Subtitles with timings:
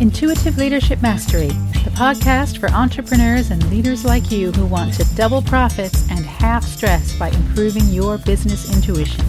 [0.00, 5.42] Intuitive Leadership Mastery, the podcast for entrepreneurs and leaders like you who want to double
[5.42, 9.24] profits and half stress by improving your business intuition.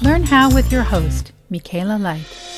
[0.00, 2.49] Learn how with your host, Michaela Light.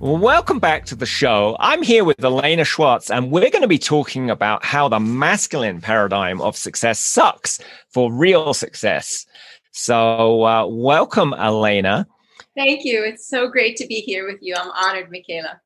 [0.00, 1.56] Welcome back to the show.
[1.58, 5.80] I'm here with Alaina Schwartz, and we're going to be talking about how the masculine
[5.80, 9.26] paradigm of success sucks for real success.
[9.72, 12.06] So, uh, welcome, Alaina.
[12.54, 13.02] Thank you.
[13.02, 14.54] It's so great to be here with you.
[14.56, 15.60] I'm honored, Michaela.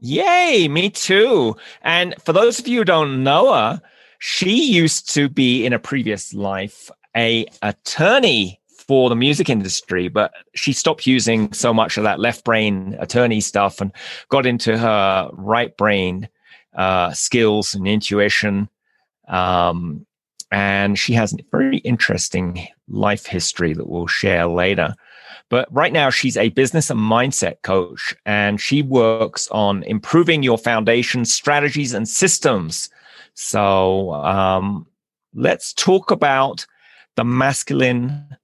[0.00, 1.54] Yay, me too.
[1.82, 3.82] And for those of you who don't know her,
[4.18, 10.32] she used to be in a previous life a attorney for the music industry, but
[10.54, 13.92] she stopped using so much of that left brain attorney stuff and
[14.30, 16.26] got into her right brain
[16.74, 18.68] uh, skills and intuition.
[19.28, 20.06] Um,
[20.50, 24.94] and she has a very interesting life history that we'll share later.
[25.50, 30.58] But right now, she's a business and mindset coach, and she works on improving your
[30.58, 32.88] foundation strategies and systems.
[33.34, 34.86] So um,
[35.34, 36.66] let's talk about
[37.16, 38.36] the masculine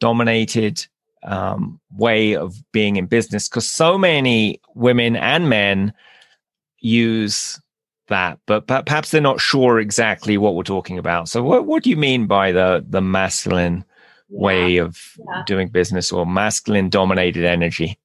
[0.00, 0.86] dominated
[1.24, 5.92] um, way of being in business because so many women and men
[6.80, 7.60] use
[8.08, 11.28] that, but perhaps they're not sure exactly what we're talking about.
[11.28, 13.84] So, what, what do you mean by the the masculine
[14.28, 14.40] yeah.
[14.40, 15.42] way of yeah.
[15.46, 17.98] doing business or masculine dominated energy?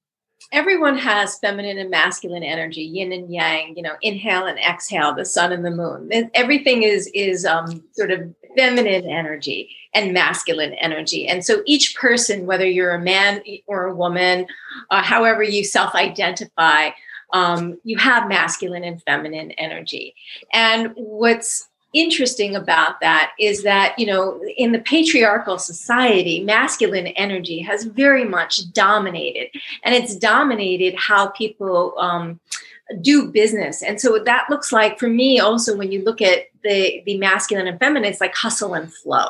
[0.52, 5.26] everyone has feminine and masculine energy, yin and yang, you know, inhale and exhale, the
[5.26, 6.10] sun and the moon.
[6.34, 11.28] Everything is is um, sort of feminine energy and masculine energy.
[11.28, 14.48] And so each person, whether you're a man or a woman,
[14.90, 16.92] uh, however you self-identify,
[17.34, 20.16] um, you have masculine and feminine energy.
[20.54, 27.60] And what's interesting about that is that you know in the patriarchal society masculine energy
[27.60, 29.50] has very much dominated
[29.84, 32.40] and it's dominated how people um,
[33.00, 33.82] do business.
[33.82, 37.68] And so that looks like for me also when you look at the the masculine
[37.68, 39.28] and feminine it's like hustle and flow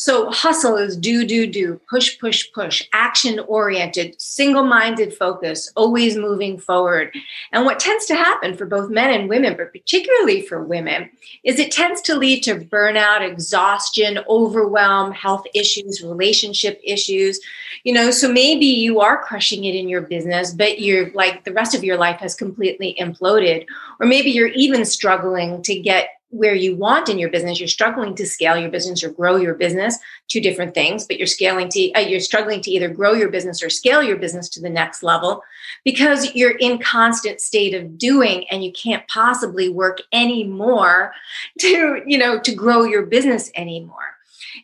[0.00, 6.16] so hustle is do, do, do, push, push, push, action oriented, single minded focus, always
[6.16, 7.14] moving forward.
[7.52, 11.10] And what tends to happen for both men and women, but particularly for women,
[11.44, 17.38] is it tends to lead to burnout, exhaustion, overwhelm, health issues, relationship issues.
[17.84, 21.52] You know, so maybe you are crushing it in your business, but you're like the
[21.52, 23.66] rest of your life has completely imploded.
[24.00, 28.14] Or maybe you're even struggling to get where you want in your business you're struggling
[28.14, 29.98] to scale your business or grow your business
[30.28, 33.62] two different things but you're scaling to uh, you're struggling to either grow your business
[33.62, 35.42] or scale your business to the next level
[35.84, 41.12] because you're in constant state of doing and you can't possibly work anymore
[41.58, 44.16] to you know to grow your business anymore.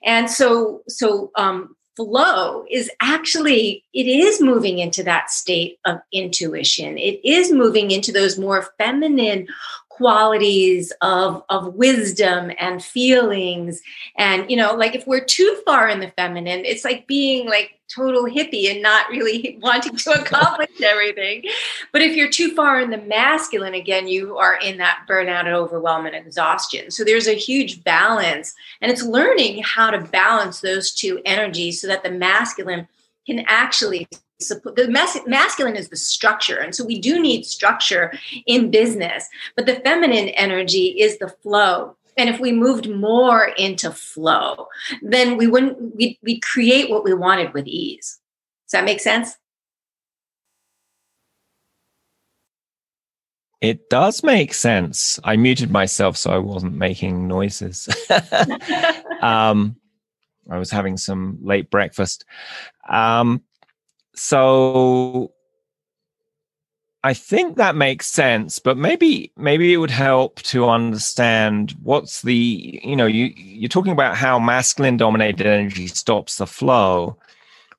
[0.05, 6.99] And so so um flow is actually it is moving into that state of intuition.
[6.99, 9.49] It is moving into those more feminine
[9.97, 13.81] qualities of of wisdom and feelings.
[14.17, 17.73] And you know like if we're too far in the feminine it's like being like
[17.89, 21.45] total hippie and not really wanting to accomplish everything.
[21.93, 25.55] But if you're too far in the masculine again you are in that burnout and
[25.55, 26.91] overwhelm and exhaustion.
[26.91, 31.87] So there's a huge balance and it's learning how to balance those two energies so
[31.87, 32.87] that the masculine
[33.27, 34.07] can actually
[34.39, 38.13] the mas- masculine is the structure and so we do need structure
[38.47, 43.91] in business but the feminine energy is the flow and if we moved more into
[43.91, 44.69] flow
[45.03, 48.21] then we wouldn't we'd, we'd create what we wanted with ease
[48.67, 49.37] does that make sense
[53.63, 55.19] It does make sense.
[55.25, 57.89] I muted myself so I wasn't making noises.
[59.23, 59.77] um,
[60.51, 62.27] I was having some late breakfast.
[62.87, 63.43] Um,
[64.17, 65.33] so
[67.07, 72.81] I think that makes sense, but maybe maybe it would help to understand what's the
[72.83, 77.17] you know you you're talking about how masculine dominated energy stops the flow.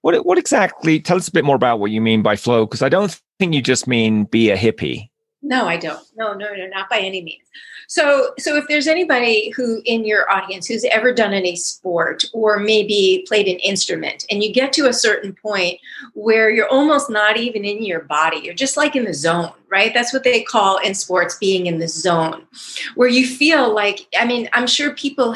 [0.01, 1.01] What what exactly?
[1.01, 3.53] Tell us a bit more about what you mean by flow, because I don't think
[3.53, 5.09] you just mean be a hippie.
[5.41, 5.99] No, I don't.
[6.15, 7.43] No, no, no, not by any means.
[7.87, 12.59] So, so if there's anybody who in your audience who's ever done any sport or
[12.59, 15.79] maybe played an instrument, and you get to a certain point
[16.13, 19.93] where you're almost not even in your body, you're just like in the zone, right?
[19.93, 22.45] That's what they call in sports being in the zone,
[22.95, 25.35] where you feel like, I mean, I'm sure people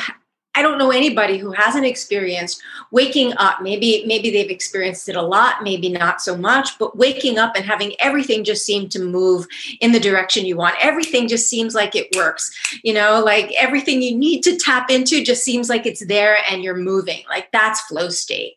[0.53, 2.61] I don't know anybody who hasn't experienced
[2.91, 3.61] waking up.
[3.61, 7.63] Maybe maybe they've experienced it a lot, maybe not so much, but waking up and
[7.63, 9.47] having everything just seem to move
[9.79, 10.75] in the direction you want.
[10.81, 12.51] Everything just seems like it works.
[12.83, 16.63] You know, like everything you need to tap into just seems like it's there and
[16.63, 17.23] you're moving.
[17.29, 18.55] Like that's flow state.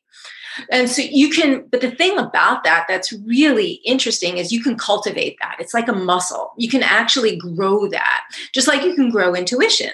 [0.71, 4.77] And so you can, but the thing about that that's really interesting is you can
[4.77, 5.57] cultivate that.
[5.59, 6.53] It's like a muscle.
[6.57, 9.91] You can actually grow that, just like you can grow intuition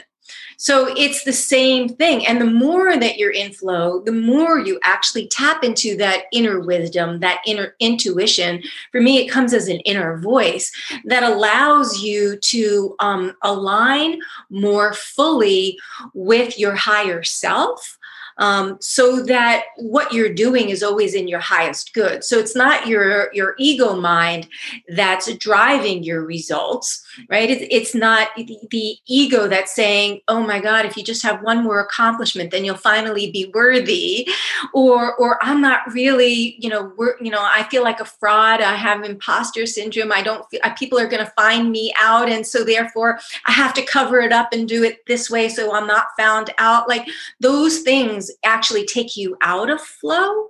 [0.60, 2.26] so it's the same thing.
[2.26, 6.60] And the more that you're in flow, the more you actually tap into that inner
[6.60, 8.62] wisdom, that inner intuition.
[8.92, 10.70] For me, it comes as an inner voice
[11.06, 14.20] that allows you to um, align
[14.50, 15.78] more fully
[16.12, 17.98] with your higher self
[18.40, 22.24] um, so that what you're doing is always in your highest good.
[22.24, 24.48] So it's not your your ego mind
[24.88, 27.50] that's driving your results, right?
[27.50, 31.42] It, it's not the, the ego that's saying, "Oh my God, if you just have
[31.42, 34.26] one more accomplishment, then you'll finally be worthy,"
[34.72, 38.62] or or I'm not really, you know, we're, you know, I feel like a fraud.
[38.62, 40.12] I have imposter syndrome.
[40.12, 40.48] I don't.
[40.50, 44.20] Feel, people are going to find me out, and so therefore I have to cover
[44.20, 46.88] it up and do it this way so I'm not found out.
[46.88, 47.06] Like
[47.40, 50.48] those things actually take you out of flow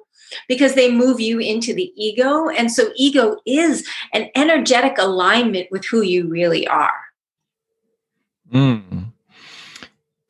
[0.49, 2.49] because they move you into the ego.
[2.49, 6.91] And so, ego is an energetic alignment with who you really are.
[8.53, 9.13] Mm.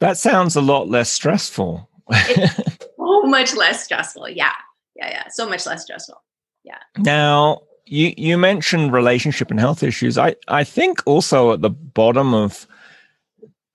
[0.01, 1.89] That sounds a lot less stressful.
[2.13, 4.29] so much less stressful.
[4.29, 4.53] Yeah.
[4.97, 5.09] Yeah.
[5.11, 5.29] Yeah.
[5.29, 6.23] So much less stressful.
[6.65, 6.79] Yeah.
[6.99, 10.17] Now, you, you mentioned relationship and health issues.
[10.17, 12.67] I, I think also at the bottom of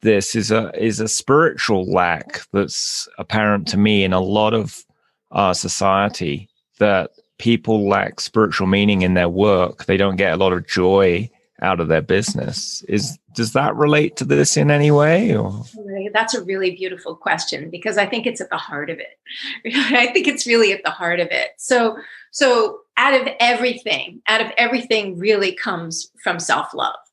[0.05, 4.85] this is a is a spiritual lack that's apparent to me in a lot of
[5.31, 6.47] our society
[6.77, 7.09] that
[7.39, 9.85] people lack spiritual meaning in their work.
[9.85, 11.29] They don't get a lot of joy
[11.61, 12.83] out of their business.
[12.87, 15.65] Is does that relate to this in any way or?
[16.13, 19.17] That's a really beautiful question because i think it's at the heart of it.
[19.75, 21.49] I think it's really at the heart of it.
[21.57, 21.97] So
[22.31, 27.04] so out of everything out of everything really comes from self-love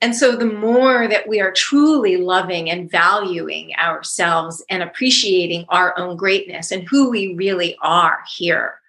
[0.00, 5.98] and so, the more that we are truly loving and valuing ourselves and appreciating our
[5.98, 8.80] own greatness and who we really are here,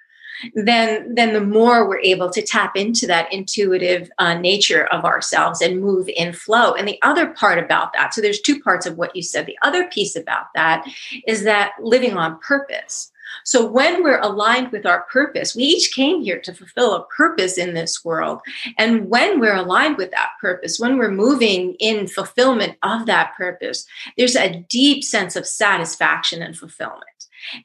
[0.53, 5.61] then, then the more we're able to tap into that intuitive uh, nature of ourselves
[5.61, 6.73] and move in flow.
[6.73, 9.45] And the other part about that, so there's two parts of what you said.
[9.45, 10.85] The other piece about that
[11.27, 13.11] is that living on purpose.
[13.43, 17.57] So when we're aligned with our purpose, we each came here to fulfill a purpose
[17.57, 18.41] in this world.
[18.77, 23.85] And when we're aligned with that purpose, when we're moving in fulfillment of that purpose,
[24.17, 27.03] there's a deep sense of satisfaction and fulfillment.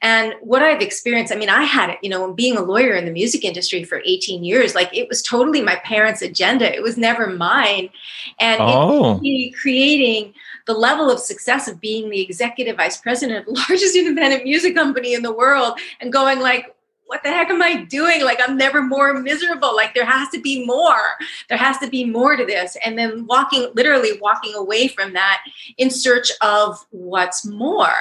[0.02, 3.04] And what I've experienced, I mean, I had it, you know, being a lawyer in
[3.04, 6.74] the music industry for 18 years, like it was totally my parents' agenda.
[6.74, 7.90] It was never mine.
[8.38, 9.20] And oh.
[9.60, 10.34] creating
[10.70, 14.72] the level of success of being the executive vice president of the largest independent music
[14.72, 16.72] company in the world and going like
[17.10, 18.22] what the heck am I doing?
[18.22, 19.74] Like, I'm never more miserable.
[19.74, 21.16] Like, there has to be more.
[21.48, 22.76] There has to be more to this.
[22.84, 25.42] And then walking, literally walking away from that
[25.76, 27.92] in search of what's more.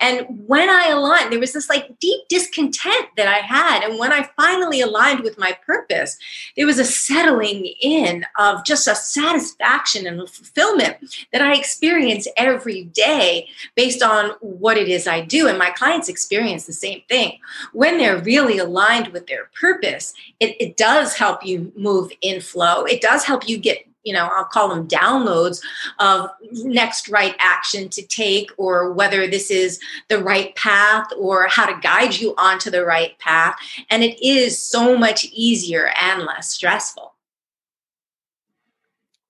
[0.00, 3.82] And when I aligned, there was this like deep discontent that I had.
[3.82, 6.16] And when I finally aligned with my purpose,
[6.56, 10.96] there was a settling in of just a satisfaction and fulfillment
[11.34, 15.48] that I experience every day based on what it is I do.
[15.48, 17.38] And my clients experience the same thing.
[17.74, 22.40] When they're really really aligned with their purpose, it, it does help you move in
[22.40, 22.84] flow.
[22.84, 25.62] It does help you get you know i'll call them downloads
[25.98, 31.64] of next right action to take or whether this is the right path or how
[31.64, 33.56] to guide you onto the right path
[33.88, 37.14] and it is so much easier and less stressful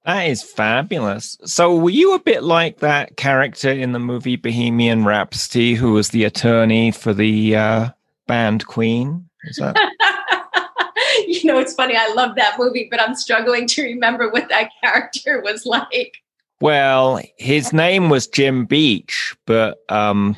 [0.05, 1.39] that is fabulous.
[1.47, 6.11] So, were you a bit like that character in the movie Bohemian Rhapsody, who was
[6.11, 7.89] the attorney for the uh,
[8.27, 9.29] band Queen?
[9.45, 9.77] Is that?
[11.27, 11.97] you know, it's funny.
[11.97, 16.19] I love that movie, but I'm struggling to remember what that character was like.
[16.61, 20.37] Well, his name was Jim Beach, but um,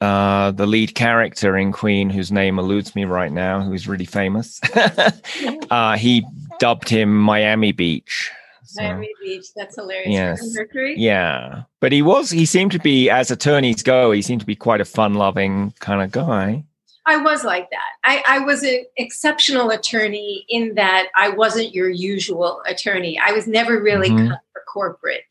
[0.00, 4.60] uh, the lead character in Queen, whose name eludes me right now, who's really famous,
[5.70, 6.24] uh, he
[6.58, 8.30] dubbed him Miami Beach.
[8.78, 9.46] So, Miami Beach.
[9.54, 10.12] That's hilarious.
[10.12, 10.54] Yes.
[10.54, 10.94] Mercury.
[10.96, 11.62] Yeah.
[11.80, 14.80] But he was, he seemed to be, as attorneys go, he seemed to be quite
[14.80, 16.64] a fun loving kind of guy.
[17.06, 17.88] I was like that.
[18.04, 23.18] I, I, was an exceptional attorney in that I wasn't your usual attorney.
[23.18, 24.28] I was never really mm-hmm.
[24.28, 25.22] cut for corporate.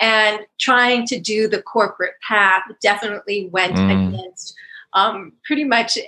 [0.00, 4.08] And trying to do the corporate path definitely went mm.
[4.08, 4.56] against
[4.92, 5.98] um, pretty much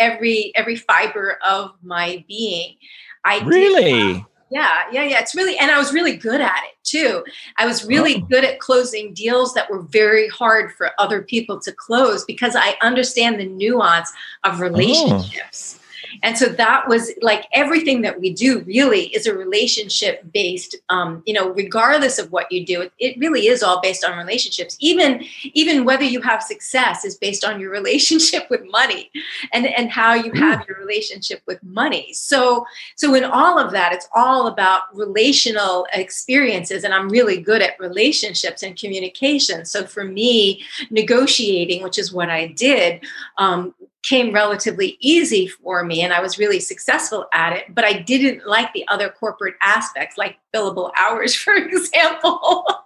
[0.00, 2.76] every every fiber of my being.
[3.24, 4.14] I really.
[4.14, 5.18] Did, Yeah, yeah, yeah.
[5.18, 7.24] It's really, and I was really good at it too.
[7.56, 8.26] I was really oh.
[8.26, 12.76] good at closing deals that were very hard for other people to close because I
[12.82, 14.12] understand the nuance
[14.44, 14.60] of oh.
[14.60, 15.78] relationships.
[15.78, 15.81] Oh.
[16.22, 21.22] And so that was like everything that we do really is a relationship based, um,
[21.26, 24.76] you know, regardless of what you do, it, really is all based on relationships.
[24.80, 29.10] Even, even whether you have success is based on your relationship with money
[29.52, 32.12] and, and how you have your relationship with money.
[32.12, 32.66] So,
[32.96, 36.84] so in all of that, it's all about relational experiences.
[36.84, 39.64] And I'm really good at relationships and communication.
[39.64, 43.04] So for me, negotiating, which is what I did,
[43.38, 47.94] um, came relatively easy for me and I was really successful at it, but I
[47.94, 52.66] didn't like the other corporate aspects, like billable hours, for example.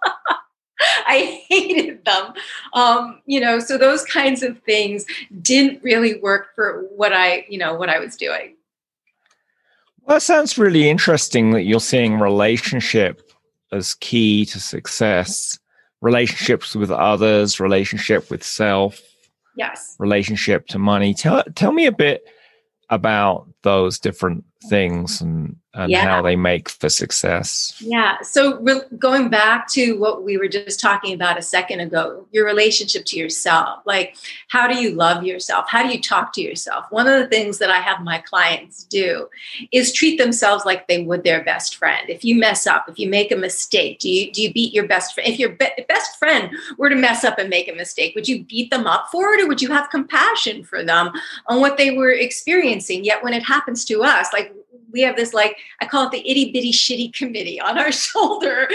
[0.79, 2.33] I hated them.
[2.73, 5.05] Um, you know, so those kinds of things
[5.41, 8.55] didn't really work for what I, you know, what I was doing.
[10.03, 13.31] Well, it sounds really interesting that you're seeing relationship
[13.71, 15.57] as key to success,
[16.01, 19.01] relationships with others, relationship with self,
[19.57, 19.95] yes.
[19.99, 21.13] relationship to money.
[21.13, 22.23] Tell tell me a bit
[22.89, 26.03] about those different things and, and yeah.
[26.03, 27.75] how they make for success.
[27.79, 28.17] Yeah.
[28.21, 32.45] So, re- going back to what we were just talking about a second ago, your
[32.45, 33.81] relationship to yourself.
[33.85, 34.15] Like,
[34.47, 35.65] how do you love yourself?
[35.69, 36.85] How do you talk to yourself?
[36.89, 39.27] One of the things that I have my clients do
[39.71, 42.09] is treat themselves like they would their best friend.
[42.09, 44.87] If you mess up, if you make a mistake, do you do you beat your
[44.87, 45.29] best friend?
[45.31, 48.43] If your be- best friend were to mess up and make a mistake, would you
[48.43, 51.11] beat them up for it, or would you have compassion for them
[51.47, 53.03] on what they were experiencing?
[53.03, 54.53] Yet, when it happens to us, like
[54.91, 58.67] we have this like I call it the itty bitty shitty committee on our shoulder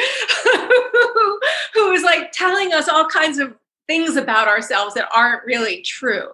[1.74, 3.54] who is like telling us all kinds of
[3.88, 6.28] things about ourselves that aren't really true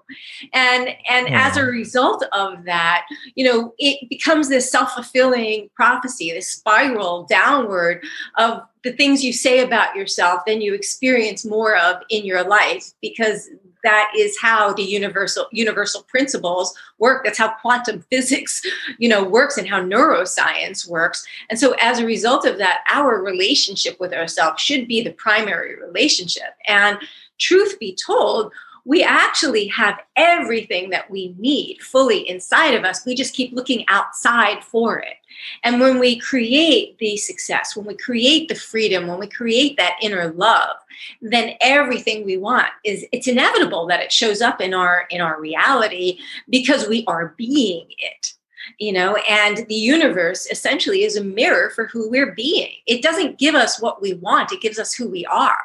[0.53, 1.49] and and yeah.
[1.49, 8.05] as a result of that you know it becomes this self-fulfilling prophecy this spiral downward
[8.37, 12.93] of the things you say about yourself then you experience more of in your life
[13.01, 13.49] because
[13.85, 17.25] that is how the universal universal principles work.
[17.25, 18.63] That's how quantum physics
[18.99, 21.27] you know works and how neuroscience works.
[21.51, 25.77] And so as a result of that our relationship with ourselves should be the primary
[25.77, 26.55] relationship.
[26.67, 26.99] And
[27.39, 28.53] truth be told
[28.89, 33.05] we actually have everything that we need fully inside of us.
[33.05, 35.17] We just keep looking outside for it.
[35.63, 39.99] And when we create the success, when we create the freedom, when we create that
[40.01, 40.79] inner love,
[41.21, 45.39] then everything we want is it's inevitable that it shows up in our in our
[45.39, 46.19] reality
[46.49, 48.33] because we are being it
[48.79, 53.39] you know and the universe essentially is a mirror for who we're being it doesn't
[53.39, 55.59] give us what we want it gives us who we are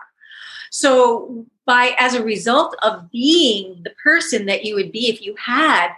[0.73, 5.35] so by as a result of being the person that you would be if you
[5.37, 5.89] had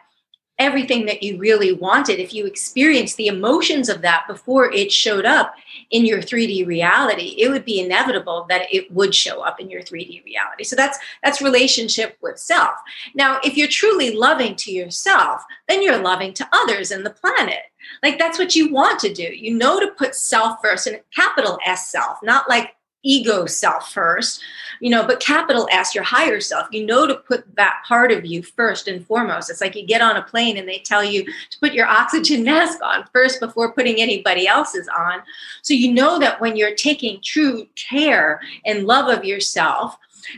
[0.60, 5.26] everything that you really wanted if you experienced the emotions of that before it showed
[5.26, 5.56] up
[5.92, 9.82] in your 3D reality it would be inevitable that it would show up in your
[9.82, 10.66] 3D reality.
[10.66, 12.76] So that's that's relationship with self.
[13.16, 17.62] Now if you're truly loving to yourself then you're loving to others and the planet.
[18.04, 19.24] Like that's what you want to do.
[19.24, 22.75] You know to put self first and capital S self not like
[23.06, 24.42] ego self first,
[24.82, 28.26] you know, but capital S, your higher self, you know to put that part of
[28.26, 29.50] you first and foremost.
[29.50, 32.44] It's like you get on a plane and they tell you to put your oxygen
[32.44, 35.22] mask on first before putting anybody else's on.
[35.62, 39.98] So you know that when you're taking true care and love of yourself,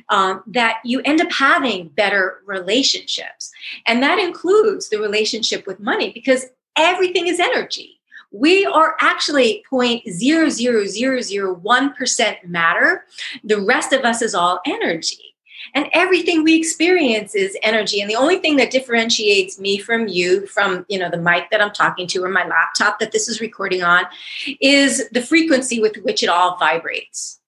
[0.09, 3.51] um, that you end up having better relationships.
[3.86, 6.45] And that includes the relationship with money because
[6.75, 7.97] everything is energy
[8.31, 13.05] we are actually 0.00001% matter.
[13.43, 15.36] The rest of us is all energy.
[15.74, 18.00] And everything we experience is energy.
[18.00, 21.62] And the only thing that differentiates me from you, from you know the mic that
[21.62, 24.05] I'm talking to or my laptop that this is recording on,
[24.62, 27.41] is the frequency with which it all vibrates.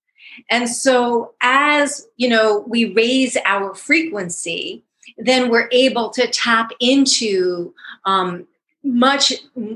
[0.49, 4.83] And so as you know, we raise our frequency,
[5.17, 7.73] then we're able to tap into
[8.05, 8.47] um,
[8.83, 9.33] much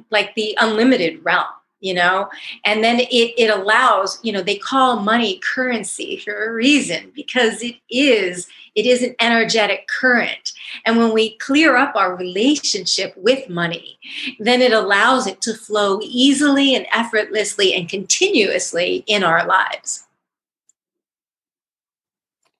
[0.09, 1.45] like the unlimited realm
[1.83, 2.29] you know?
[2.63, 7.61] And then it, it allows you know they call money currency for a reason because
[7.61, 10.53] it is it is an energetic current.
[10.85, 13.99] And when we clear up our relationship with money
[14.39, 20.05] then it allows it to flow easily and effortlessly and continuously in our lives.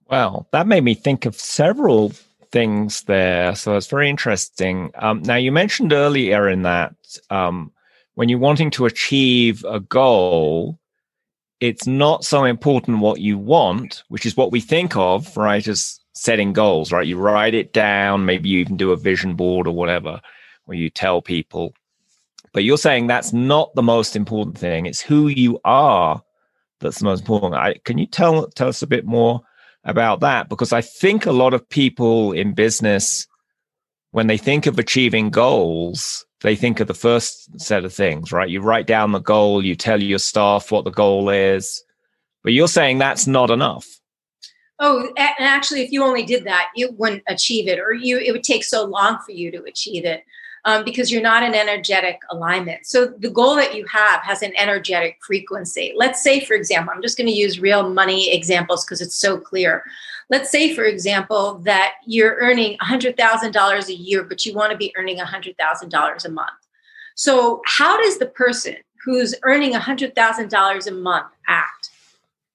[0.09, 2.12] Wow that made me think of several
[2.53, 3.55] things there.
[3.55, 4.91] So it's very interesting.
[4.95, 6.95] Um, now, you mentioned earlier in that
[7.29, 7.72] um,
[8.13, 10.79] when you're wanting to achieve a goal,
[11.60, 16.00] it's not so important what you want, which is what we think of, right, as
[16.13, 17.07] setting goals, right?
[17.07, 20.22] You write it down, maybe you even do a vision board or whatever,
[20.65, 21.74] where you tell people.
[22.53, 24.86] But you're saying that's not the most important thing.
[24.86, 26.24] It's who you are
[26.83, 27.55] that's the most important.
[27.55, 29.41] I, can you tell tell us a bit more
[29.83, 30.49] about that?
[30.49, 33.27] Because I think a lot of people in business,
[34.11, 38.49] when they think of achieving goals, they think of the first set of things, right?
[38.49, 41.83] You write down the goal, you tell your staff what the goal is,
[42.43, 43.87] but you're saying that's not enough.
[44.79, 48.31] Oh, and actually, if you only did that, you wouldn't achieve it, or you it
[48.33, 50.23] would take so long for you to achieve it
[50.65, 52.86] um, because you're not in energetic alignment.
[52.86, 55.93] So the goal that you have has an energetic frequency.
[55.96, 59.38] Let's say, for example, I'm just going to use real money examples because it's so
[59.38, 59.84] clear.
[60.29, 64.93] Let's say, for example, that you're earning $100,000 a year, but you want to be
[64.96, 66.50] earning $100,000 a month.
[67.15, 71.89] So, how does the person who's earning $100,000 a month act?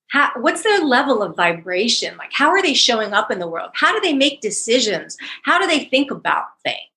[0.09, 2.17] How, what's their level of vibration?
[2.17, 3.71] Like, how are they showing up in the world?
[3.75, 5.19] How do they make decisions?
[5.43, 6.88] How do they think about things?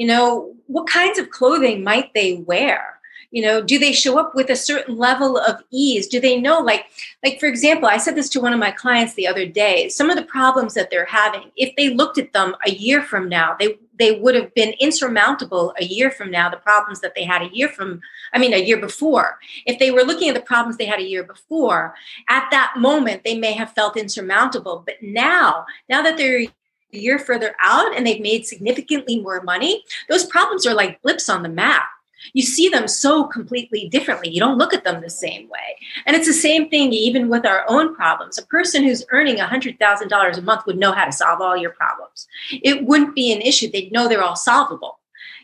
[0.00, 2.98] You know what kinds of clothing might they wear?
[3.32, 6.06] You know do they show up with a certain level of ease?
[6.08, 6.86] Do they know like
[7.22, 10.08] like for example i said this to one of my clients the other day some
[10.08, 13.54] of the problems that they're having if they looked at them a year from now
[13.60, 17.42] they they would have been insurmountable a year from now the problems that they had
[17.42, 18.00] a year from
[18.32, 19.38] i mean a year before.
[19.66, 21.94] If they were looking at the problems they had a year before
[22.30, 24.82] at that moment they may have felt insurmountable.
[24.86, 26.50] But now now that they're a
[26.92, 31.42] year further out and they've made significantly more money, those problems are like blips on
[31.42, 31.88] the map.
[32.32, 34.28] You see them so completely differently.
[34.28, 35.76] You don't look at them the same way.
[36.06, 38.38] And it's the same thing even with our own problems.
[38.38, 42.26] A person who's earning $100,000 a month would know how to solve all your problems.
[42.50, 43.70] It wouldn't be an issue.
[43.70, 44.98] They'd know they're all solvable.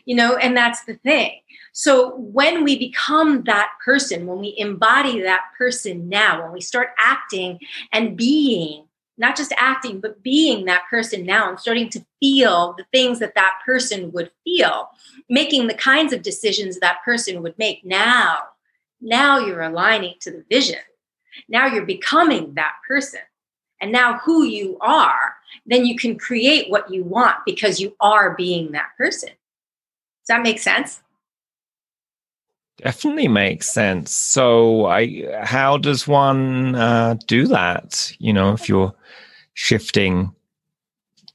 [0.05, 1.39] You know, and that's the thing.
[1.73, 6.89] So when we become that person, when we embody that person now, when we start
[6.97, 7.59] acting
[7.91, 8.86] and being
[9.17, 13.35] not just acting, but being that person now and starting to feel the things that
[13.35, 14.89] that person would feel,
[15.29, 18.37] making the kinds of decisions that person would make now.
[19.01, 20.79] Now you're aligning to the vision.
[21.49, 23.21] Now you're becoming that person.
[23.79, 28.35] And now who you are, then you can create what you want because you are
[28.35, 29.29] being that person.
[29.29, 31.01] Does that make sense?
[32.77, 34.15] Definitely makes sense.
[34.15, 38.13] So, I how does one uh, do that?
[38.19, 38.93] You know, if you're
[39.53, 40.33] shifting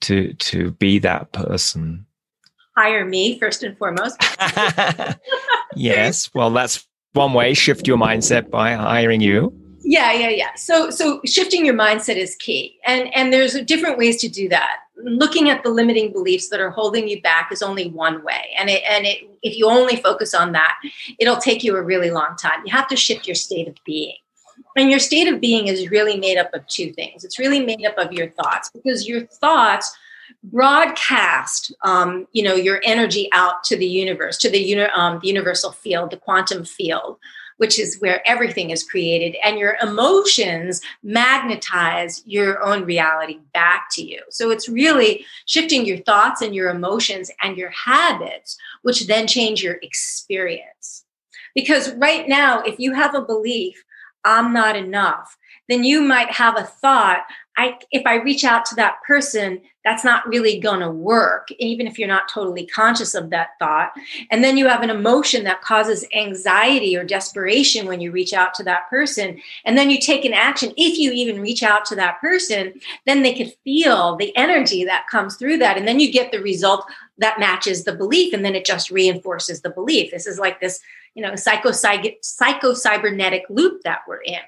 [0.03, 2.07] to to be that person?
[2.77, 4.17] Hire me first and foremost.
[5.75, 6.31] Yes.
[6.35, 7.55] Well that's one way.
[7.55, 9.53] Shift your mindset by hiring you.
[9.85, 10.55] Yeah yeah yeah.
[10.55, 12.79] So so shifting your mindset is key.
[12.87, 16.71] And and there's different ways to do that looking at the limiting beliefs that are
[16.71, 18.51] holding you back is only one way.
[18.59, 20.79] And it and it if you only focus on that
[21.19, 22.63] it'll take you a really long time.
[22.65, 24.17] You have to shift your state of being.
[24.77, 27.25] And your state of being is really made up of two things.
[27.25, 29.97] It's really made up of your thoughts because your thoughts
[30.45, 35.29] broadcast, um, you know, your energy out to the universe, to the, uni- um, the
[35.29, 37.19] universal field, the quantum field,
[37.63, 39.37] which is where everything is created.
[39.45, 44.21] And your emotions magnetize your own reality back to you.
[44.31, 49.63] So it's really shifting your thoughts and your emotions and your habits, which then change
[49.63, 51.05] your experience.
[51.55, 53.85] Because right now, if you have a belief
[54.25, 55.37] I'm not enough,
[55.69, 57.21] then you might have a thought,
[57.57, 61.87] I if I reach out to that person, that's not really going to work, even
[61.87, 63.93] if you're not totally conscious of that thought.
[64.31, 68.55] And then you have an emotion that causes anxiety or desperation when you reach out
[68.55, 69.41] to that person.
[69.65, 70.73] And then you take an action.
[70.77, 75.09] If you even reach out to that person, then they could feel the energy that
[75.09, 75.77] comes through that.
[75.77, 76.87] And then you get the result
[77.19, 78.33] that matches the belief.
[78.33, 80.11] And then it just reinforces the belief.
[80.11, 80.81] This is like this
[81.15, 84.41] you know psycho cybernetic loop that we're in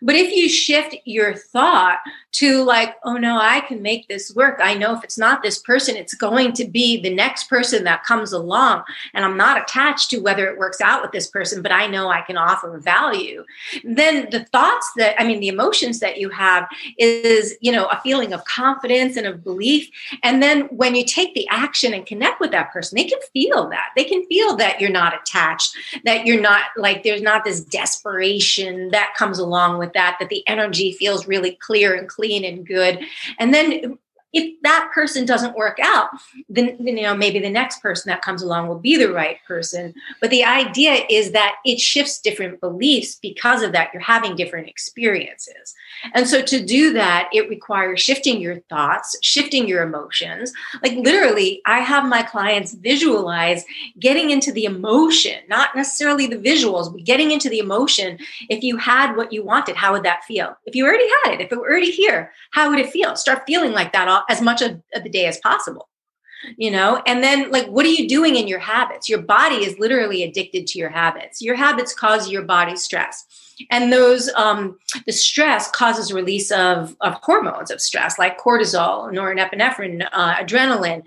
[0.00, 1.98] but if you shift your thought
[2.32, 4.58] to like, oh no, I can make this work.
[4.62, 8.04] I know if it's not this person, it's going to be the next person that
[8.04, 8.84] comes along.
[9.12, 12.08] And I'm not attached to whether it works out with this person, but I know
[12.08, 13.44] I can offer value.
[13.84, 16.66] Then the thoughts that, I mean, the emotions that you have
[16.98, 19.90] is, you know, a feeling of confidence and of belief.
[20.22, 23.68] And then when you take the action and connect with that person, they can feel
[23.68, 23.90] that.
[23.94, 28.90] They can feel that you're not attached, that you're not like, there's not this desperation
[28.90, 33.00] that comes along with that, that the energy feels really clear and clean and good.
[33.38, 33.98] And then
[34.32, 36.08] if that person doesn't work out,
[36.48, 39.94] then, you know maybe the next person that comes along will be the right person.
[40.20, 43.90] But the idea is that it shifts different beliefs because of that.
[43.92, 45.74] You're having different experiences,
[46.14, 50.52] and so to do that, it requires shifting your thoughts, shifting your emotions.
[50.82, 53.64] Like literally, I have my clients visualize
[53.98, 58.18] getting into the emotion, not necessarily the visuals, but getting into the emotion.
[58.48, 60.56] If you had what you wanted, how would that feel?
[60.66, 63.16] If you already had it, if it were already here, how would it feel?
[63.16, 65.88] Start feeling like that all as much of, of the day as possible.
[66.56, 67.02] you know?
[67.06, 69.08] And then like what are you doing in your habits?
[69.08, 71.40] Your body is literally addicted to your habits.
[71.40, 73.24] Your habits cause your body stress.
[73.70, 80.08] And those um, the stress causes release of, of hormones of stress like cortisol norepinephrine
[80.12, 81.02] uh, adrenaline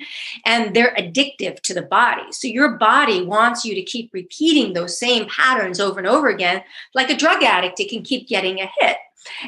[0.46, 2.32] and they're addictive to the body.
[2.32, 6.64] So your body wants you to keep repeating those same patterns over and over again
[6.94, 8.98] like a drug addict it can keep getting a hit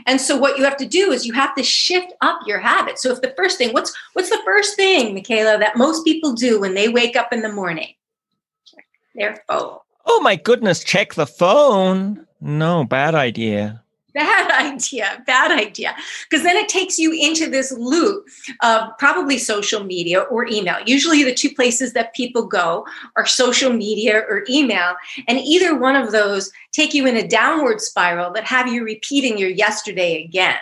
[0.05, 3.01] and so what you have to do is you have to shift up your habits.
[3.01, 6.59] So if the first thing, what's what's the first thing, Michaela, that most people do
[6.59, 7.93] when they wake up in the morning?
[8.65, 8.85] Check
[9.15, 9.79] their phone.
[10.05, 12.25] Oh my goodness, check the phone.
[12.39, 13.83] No, bad idea.
[14.17, 15.23] Bad idea.
[15.27, 15.95] Bad idea.
[16.27, 18.27] Because then it takes you into this loop
[18.63, 20.77] of probably social media or email.
[20.87, 24.95] Usually, the two places that people go are social media or email.
[25.27, 29.37] And either one of those take you in a downward spiral that have you repeating
[29.37, 30.57] your yesterday again.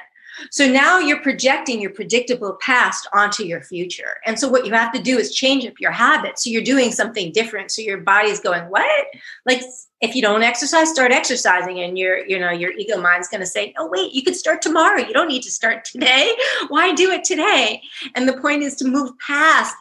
[0.51, 4.17] So now you're projecting your predictable past onto your future.
[4.25, 6.43] And so what you have to do is change up your habits.
[6.43, 7.71] So you're doing something different.
[7.71, 9.07] So your body's going, what?
[9.45, 9.61] Like
[10.01, 11.79] if you don't exercise, start exercising.
[11.79, 14.61] And your, you know, your ego mind's going to say, oh, wait, you could start
[14.61, 14.99] tomorrow.
[14.99, 16.31] You don't need to start today.
[16.67, 17.81] Why do it today?
[18.15, 19.75] And the point is to move past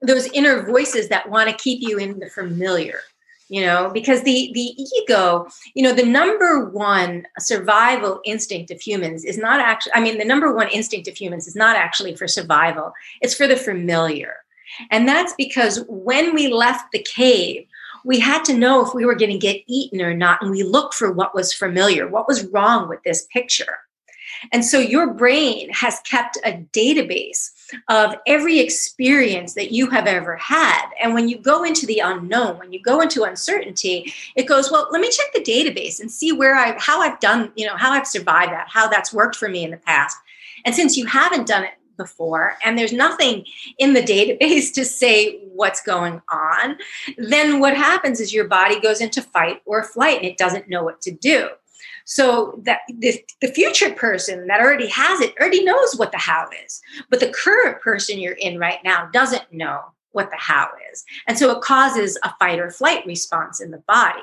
[0.00, 3.00] those inner voices that want to keep you in the familiar
[3.48, 9.24] you know because the the ego you know the number one survival instinct of humans
[9.24, 12.26] is not actually i mean the number one instinct of humans is not actually for
[12.28, 12.92] survival.
[13.20, 14.36] It's for the familiar.
[14.90, 17.66] And that's because when we left the cave
[18.04, 20.62] we had to know if we were going to get eaten or not and we
[20.62, 23.78] looked for what was familiar what was wrong with this picture.
[24.52, 27.50] And so your brain has kept a database
[27.88, 30.88] of every experience that you have ever had.
[31.02, 34.88] And when you go into the unknown, when you go into uncertainty, it goes, well,
[34.90, 37.92] let me check the database and see where I how I've done, you know, how
[37.92, 40.16] I've survived that, how that's worked for me in the past.
[40.64, 43.44] And since you haven't done it before and there's nothing
[43.78, 46.76] in the database to say what's going on,
[47.16, 50.82] then what happens is your body goes into fight or flight and it doesn't know
[50.82, 51.48] what to do.
[52.08, 56.48] So that the, the future person that already has it already knows what the how
[56.64, 56.80] is.
[57.10, 59.80] But the current person you're in right now doesn't know
[60.12, 61.04] what the how is.
[61.26, 64.22] And so it causes a fight or flight response in the body.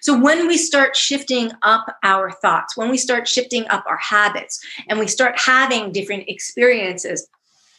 [0.00, 4.60] So when we start shifting up our thoughts, when we start shifting up our habits,
[4.88, 7.28] and we start having different experiences,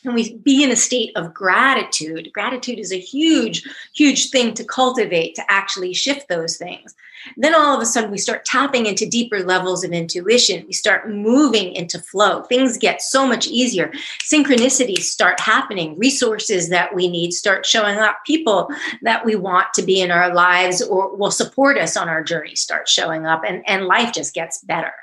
[0.05, 4.63] and we be in a state of gratitude, gratitude is a huge, huge thing to
[4.63, 6.95] cultivate to actually shift those things.
[7.35, 10.65] Then all of a sudden, we start tapping into deeper levels of intuition.
[10.65, 12.43] We start moving into flow.
[12.43, 13.91] Things get so much easier.
[14.23, 15.97] Synchronicities start happening.
[15.97, 18.19] Resources that we need start showing up.
[18.25, 18.69] People
[19.01, 22.55] that we want to be in our lives or will support us on our journey
[22.55, 24.93] start showing up, and, and life just gets better.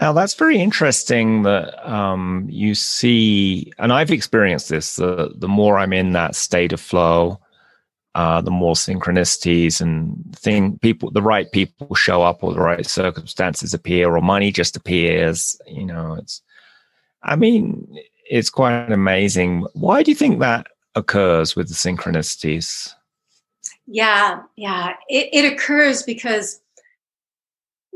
[0.00, 4.96] Now that's very interesting that um, you see, and I've experienced this.
[4.96, 7.40] The the more I'm in that state of flow,
[8.16, 12.86] uh, the more synchronicities and thing people the right people show up or the right
[12.86, 16.40] circumstances appear or money just appears you know it's
[17.24, 17.86] i mean
[18.30, 22.94] it's quite amazing why do you think that occurs with the synchronicities
[23.86, 26.62] yeah yeah it, it occurs because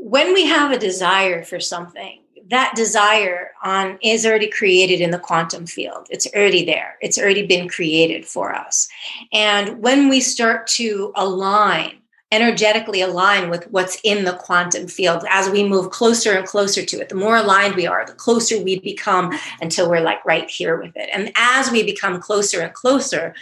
[0.01, 5.19] when we have a desire for something that desire on is already created in the
[5.19, 6.07] quantum field.
[6.09, 6.97] It's already there.
[6.99, 8.89] It's already been created for us.
[9.31, 11.97] And when we start to align
[12.33, 16.97] energetically align with what's in the quantum field as we move closer and closer to
[17.01, 20.79] it the more aligned we are the closer we become until we're like right here
[20.79, 21.09] with it.
[21.11, 23.35] And as we become closer and closer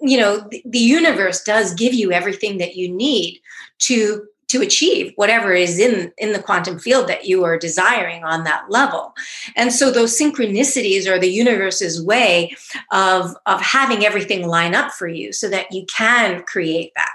[0.00, 3.40] you know the, universe does give you everything that you need
[3.78, 8.44] to to achieve whatever is in in the quantum field that you are desiring on
[8.44, 9.14] that level.
[9.56, 12.56] And so those synchronicities are the universe's way
[12.92, 17.12] of of having everything line up for you so that you can create that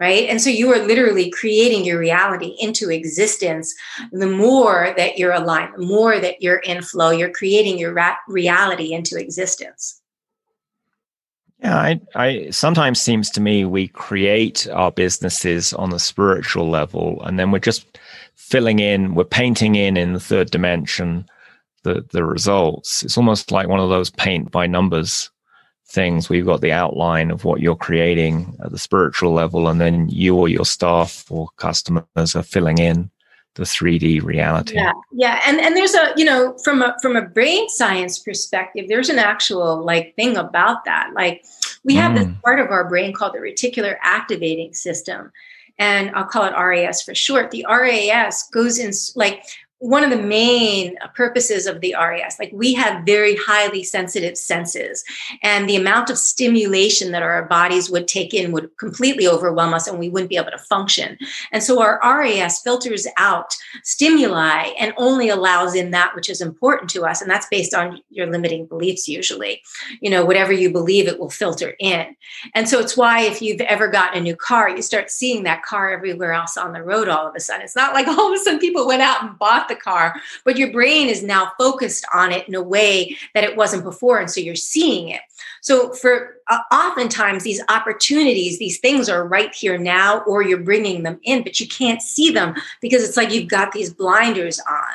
[0.00, 0.28] right?
[0.28, 3.72] And so you are literally creating your reality into existence
[4.10, 8.16] the more that you're aligned the more that you're in flow you're creating your ra-
[8.28, 10.02] reality into existence
[11.64, 17.22] yeah, I, I sometimes seems to me we create our businesses on the spiritual level,
[17.24, 17.98] and then we're just
[18.34, 21.26] filling in, we're painting in in the third dimension
[21.82, 23.02] the the results.
[23.02, 25.30] It's almost like one of those paint by numbers
[25.86, 29.80] things where you've got the outline of what you're creating at the spiritual level, and
[29.80, 33.10] then you or your staff or customers are filling in
[33.54, 34.74] the 3D reality.
[34.74, 38.86] Yeah, yeah, and and there's a you know from a from a brain science perspective,
[38.88, 41.10] there's an actual like thing about that.
[41.14, 41.44] Like
[41.84, 42.16] we have mm.
[42.16, 45.32] this part of our brain called the reticular activating system,
[45.78, 47.52] and I'll call it RAS for short.
[47.52, 49.44] The RAS goes in like
[49.78, 52.38] one of the main purposes of the RAS.
[52.38, 55.04] Like we have very highly sensitive senses,
[55.42, 59.86] and the amount of stimulation that our bodies would take in would completely overwhelm us,
[59.86, 61.18] and we wouldn't be able to function.
[61.52, 66.88] And so our RAS filters out stimuli and only allows in that which is important
[66.90, 69.08] to us, and that's based on your limiting beliefs.
[69.08, 69.60] Usually,
[70.00, 72.16] you know, whatever you believe, it will filter in.
[72.54, 75.62] And so it's why if you've ever gotten a new car, you start seeing that
[75.62, 77.62] car everywhere else on the road all of a sudden.
[77.62, 80.56] It's not like all of a sudden people went out and bought the car, but
[80.56, 84.18] your brain is now focused on it in a way that it wasn't before.
[84.18, 85.20] And so you're seeing it.
[85.60, 91.02] So for uh, oftentimes these opportunities, these things are right here now, or you're bringing
[91.02, 94.92] them in, but you can't see them because it's like you've got these blinders on.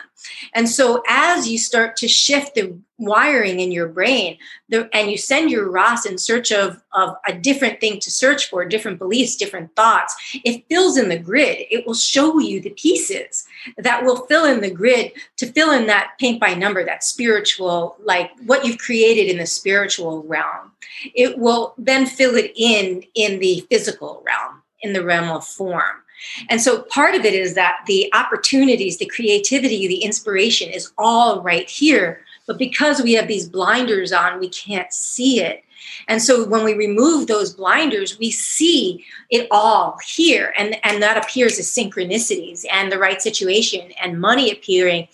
[0.54, 5.18] And so as you start to shift the wiring in your brain the, and you
[5.18, 9.38] send your RAS in search of, of a different thing to search for, different beliefs,
[9.38, 11.66] different thoughts, it fills in the grid.
[11.72, 13.48] It will show you the pieces
[13.78, 17.98] that will fill in the grid to fill in that paint by number, that spiritual,
[18.04, 20.72] like what you've created in the spiritual realm.
[21.16, 26.04] It will then fill it in in the physical realm, in the realm of form.
[26.50, 31.42] And so part of it is that the opportunities, the creativity, the inspiration is all
[31.42, 32.22] right here.
[32.46, 35.64] But because we have these blinders on, we can't see it.
[36.08, 40.54] And so when we remove those blinders, we see it all here.
[40.58, 45.08] And, and that appears as synchronicities and the right situation and money appearing.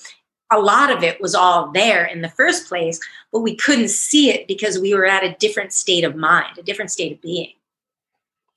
[0.51, 2.99] A lot of it was all there in the first place,
[3.32, 6.63] but we couldn't see it because we were at a different state of mind, a
[6.63, 7.51] different state of being.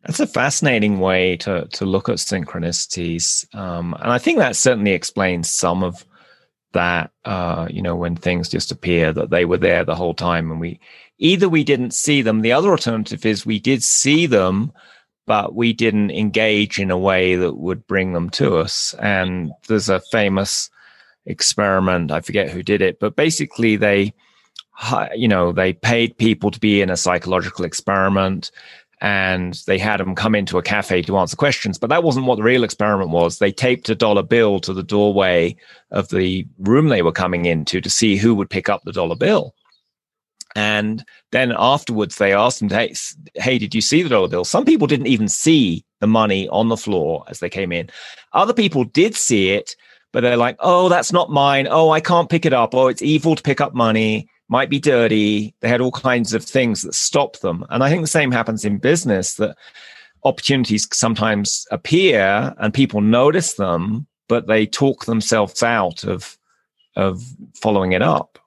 [0.05, 4.93] That's a fascinating way to to look at synchronicities, um, and I think that certainly
[4.93, 6.05] explains some of
[6.73, 7.11] that.
[7.25, 10.61] Uh, you know, when things just appear that they were there the whole time, and
[10.61, 10.79] we
[11.19, 12.41] either we didn't see them.
[12.41, 14.73] The other alternative is we did see them,
[15.27, 18.95] but we didn't engage in a way that would bring them to us.
[19.01, 20.71] And there's a famous
[21.27, 22.11] experiment.
[22.11, 24.15] I forget who did it, but basically they
[25.15, 28.51] you know, they paid people to be in a psychological experiment
[29.01, 31.79] and they had them come into a cafe to answer questions.
[31.79, 33.39] But that wasn't what the real experiment was.
[33.39, 35.57] They taped a dollar bill to the doorway
[35.93, 39.15] of the room they were coming into to see who would pick up the dollar
[39.15, 39.55] bill.
[40.55, 42.95] And then afterwards, they asked them, hey,
[43.35, 44.45] hey, did you see the dollar bill?
[44.45, 47.91] Some people didn't even see the money on the floor as they came in.
[48.33, 49.77] Other people did see it,
[50.13, 51.69] but they're like, oh, that's not mine.
[51.71, 52.75] Oh, I can't pick it up.
[52.75, 55.55] Oh, it's evil to pick up money might be dirty.
[55.61, 57.65] They had all kinds of things that stop them.
[57.71, 59.57] And I think the same happens in business that
[60.25, 66.37] opportunities sometimes appear and people notice them, but they talk themselves out of
[66.97, 67.23] of
[67.55, 68.39] following it up.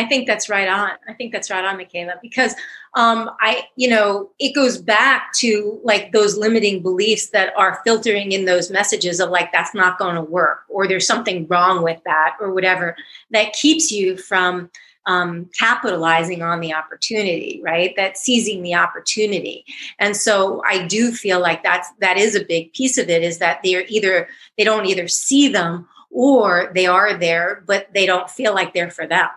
[0.00, 0.92] I think that's right on.
[1.06, 2.54] I think that's right on, Michaela, because
[2.94, 8.32] um, I, you know, it goes back to like those limiting beliefs that are filtering
[8.32, 12.00] in those messages of like that's not going to work, or there's something wrong with
[12.06, 12.96] that, or whatever
[13.30, 14.70] that keeps you from
[15.04, 17.94] um, capitalizing on the opportunity, right?
[17.96, 19.66] That seizing the opportunity.
[19.98, 23.36] And so I do feel like that's that is a big piece of it is
[23.38, 28.30] that they're either they don't either see them or they are there, but they don't
[28.30, 29.28] feel like they're for them.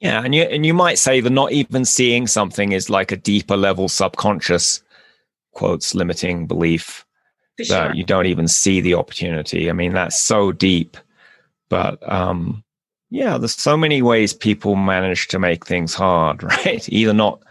[0.00, 3.16] Yeah, and you and you might say that not even seeing something is like a
[3.16, 4.82] deeper level subconscious
[5.52, 7.04] quotes limiting belief
[7.56, 7.94] for that sure.
[7.94, 9.68] you don't even see the opportunity.
[9.68, 10.96] I mean, that's so deep.
[11.68, 12.62] But um
[13.10, 16.88] yeah, there's so many ways people manage to make things hard, right?
[16.88, 17.42] Either not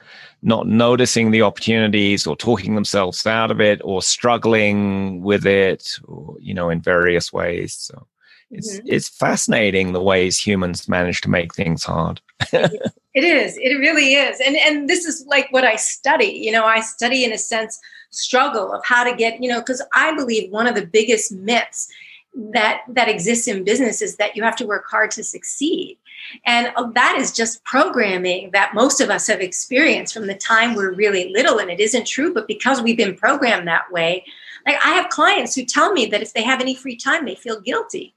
[0.41, 6.37] not noticing the opportunities or talking themselves out of it or struggling with it or
[6.39, 7.73] you know in various ways.
[7.73, 8.07] So
[8.51, 8.87] it's mm-hmm.
[8.87, 12.21] it's fascinating the ways humans manage to make things hard.
[12.53, 13.57] it is.
[13.57, 14.39] It really is.
[14.39, 16.25] And and this is like what I study.
[16.25, 17.79] You know, I study in a sense
[18.09, 21.89] struggle of how to get, you know, because I believe one of the biggest myths
[22.51, 25.97] that that exists in business is that you have to work hard to succeed
[26.45, 30.75] and uh, that is just programming that most of us have experienced from the time
[30.75, 34.23] we're really little and it isn't true but because we've been programmed that way
[34.67, 37.33] like i have clients who tell me that if they have any free time they
[37.33, 38.13] feel guilty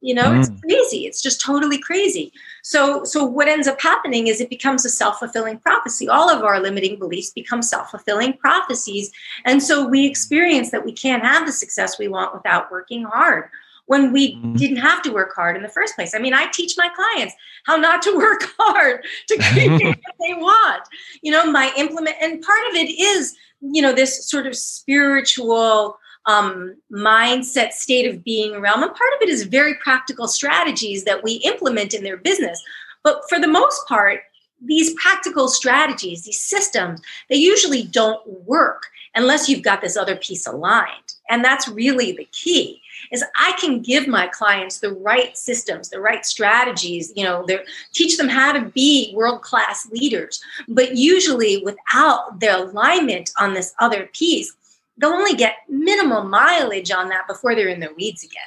[0.00, 0.38] you know mm.
[0.40, 2.32] it's crazy it's just totally crazy
[2.62, 6.60] so so what ends up happening is it becomes a self-fulfilling prophecy all of our
[6.60, 9.10] limiting beliefs become self-fulfilling prophecies
[9.44, 13.50] and so we experience that we can't have the success we want without working hard
[13.90, 14.56] when we mm.
[14.56, 16.14] didn't have to work hard in the first place.
[16.14, 17.34] I mean, I teach my clients
[17.64, 20.84] how not to work hard to create what they want.
[21.22, 25.98] You know, my implement, and part of it is, you know, this sort of spiritual
[26.26, 28.82] um, mindset, state of being realm.
[28.82, 32.62] And part of it is very practical strategies that we implement in their business.
[33.02, 34.20] But for the most part,
[34.62, 40.46] these practical strategies, these systems, they usually don't work unless you've got this other piece
[40.46, 41.14] aligned.
[41.28, 46.00] And that's really the key is I can give my clients the right systems, the
[46.00, 47.46] right strategies, you know,
[47.92, 50.42] teach them how to be world-class leaders.
[50.68, 54.52] But usually without the alignment on this other piece,
[55.00, 58.42] they'll only get minimal mileage on that before they're in the weeds again.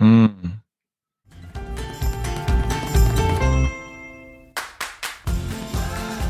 [0.00, 0.32] Mm.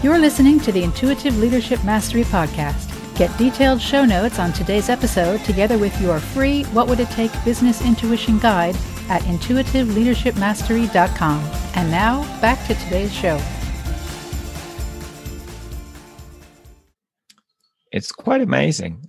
[0.03, 2.89] You're listening to the Intuitive Leadership Mastery Podcast.
[3.17, 7.31] Get detailed show notes on today's episode together with your free What Would It Take
[7.45, 8.75] Business Intuition Guide
[9.09, 11.51] at intuitiveleadershipmastery.com.
[11.75, 13.41] And now, back to today's show.
[17.92, 19.05] It's quite amazing.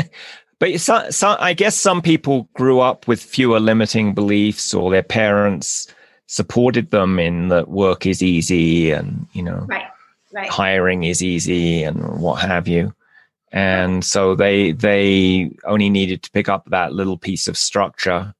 [0.58, 5.02] but so, so, I guess some people grew up with fewer limiting beliefs or their
[5.02, 5.86] parents
[6.26, 9.66] supported them in that work is easy and, you know.
[9.68, 9.86] Right
[10.32, 10.48] right.
[10.48, 12.94] hiring is easy and what have you
[13.52, 18.34] and so they they only needed to pick up that little piece of structure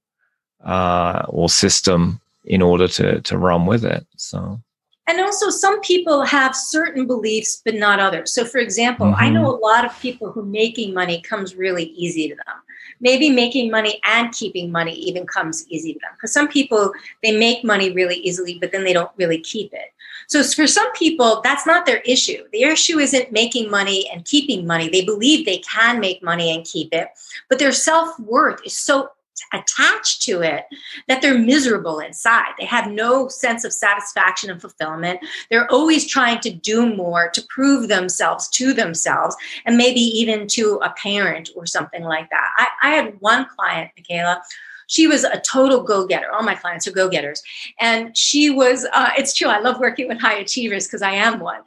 [0.63, 4.59] uh, or system in order to to run with it so
[5.07, 9.23] and also some people have certain beliefs but not others so for example mm-hmm.
[9.23, 12.55] i know a lot of people who making money comes really easy to them
[12.99, 17.37] maybe making money and keeping money even comes easy to them because some people they
[17.37, 19.93] make money really easily but then they don't really keep it
[20.27, 22.43] so for some people, that's not their issue.
[22.51, 24.89] The issue isn't making money and keeping money.
[24.89, 27.09] They believe they can make money and keep it,
[27.49, 29.09] but their self worth is so
[29.51, 30.65] attached to it
[31.07, 32.53] that they're miserable inside.
[32.57, 35.19] They have no sense of satisfaction and fulfillment.
[35.49, 40.79] They're always trying to do more to prove themselves to themselves and maybe even to
[40.83, 42.49] a parent or something like that.
[42.57, 44.41] I, I had one client, Michaela,
[44.87, 46.31] she was a total go-getter.
[46.31, 47.41] All my clients are go-getters.
[47.79, 51.39] And she was uh, it's true i love working with high achievers because i am
[51.39, 51.61] one.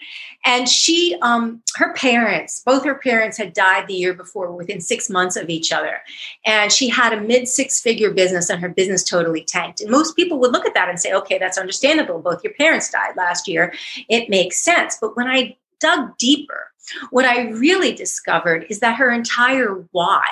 [0.44, 5.10] And she um, her parents both her parents had died the year before within six
[5.10, 5.98] months of each other.
[6.44, 9.80] And she had a mid six figure business and her business totally tanked.
[9.80, 12.20] And most people would look at that and say okay that's understandable.
[12.20, 13.72] Both your parents died last year.
[14.08, 14.98] It makes sense.
[15.00, 16.70] But when i dug deeper
[17.10, 20.26] what i really discovered is that her entire why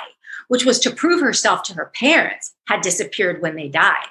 [0.47, 4.07] which was to prove herself to her parents, had disappeared when they died.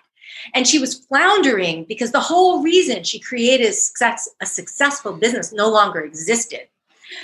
[0.55, 5.71] And she was floundering because the whole reason she created success, a successful business no
[5.71, 6.69] longer existed.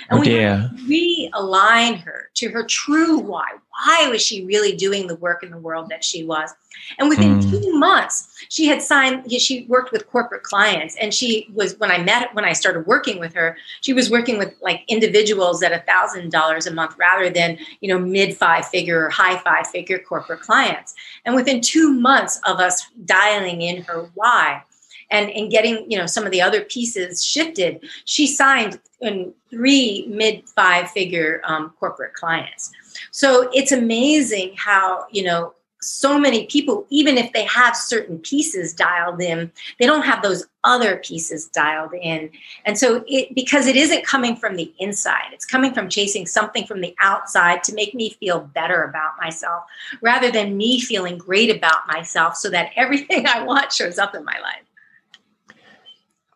[0.09, 3.47] And oh, we realign her to her true why.
[3.69, 6.53] Why was she really doing the work in the world that she was?
[6.99, 7.49] And within mm.
[7.49, 10.95] two months, she had signed, she worked with corporate clients.
[11.01, 14.37] And she was, when I met, when I started working with her, she was working
[14.37, 18.67] with like individuals at a thousand dollars a month rather than, you know, mid five
[18.67, 20.93] figure or high five figure corporate clients.
[21.25, 24.63] And within two months of us dialing in her why,
[25.11, 30.05] and, and getting you know some of the other pieces shifted she signed in three
[30.09, 32.71] mid five figure um, corporate clients
[33.11, 38.73] so it's amazing how you know so many people, even if they have certain pieces
[38.73, 42.29] dialed in, they don't have those other pieces dialed in.
[42.65, 46.65] And so it because it isn't coming from the inside, it's coming from chasing something
[46.67, 49.63] from the outside to make me feel better about myself
[50.01, 54.23] rather than me feeling great about myself so that everything I want shows up in
[54.23, 54.61] my life.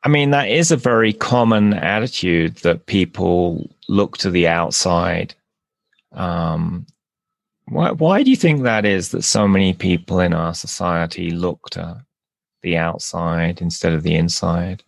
[0.06, 5.34] I mean, that is a very common attitude that people look to the outside
[6.16, 6.86] um,
[7.68, 11.70] why, why do you think that is that so many people in our society look
[11.72, 12.04] to
[12.62, 14.84] the outside instead of the inside?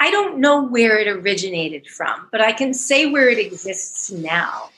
[0.00, 4.70] I don't know where it originated from, but I can say where it exists now.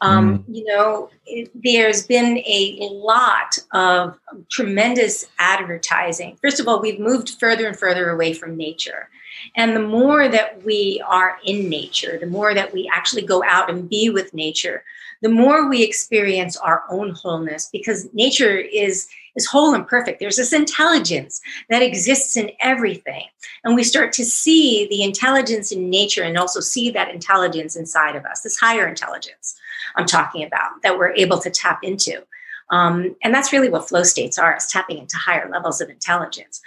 [0.00, 0.44] Um, mm.
[0.48, 4.18] You know, it, there's been a lot of
[4.50, 6.36] tremendous advertising.
[6.42, 9.08] First of all, we've moved further and further away from nature.
[9.54, 13.70] And the more that we are in nature, the more that we actually go out
[13.70, 14.82] and be with nature,
[15.22, 20.36] the more we experience our own wholeness because nature is is whole and perfect there's
[20.36, 23.24] this intelligence that exists in everything
[23.64, 28.16] and we start to see the intelligence in nature and also see that intelligence inside
[28.16, 29.58] of us this higher intelligence
[29.96, 32.22] i'm talking about that we're able to tap into.
[32.70, 36.60] Um, and that's really what flow states are is tapping into higher levels of intelligence.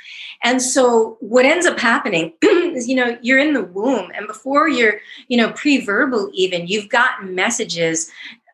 [0.43, 4.69] And so what ends up happening is you know you're in the womb and before
[4.69, 8.09] you're you know pre-verbal even you've gotten messages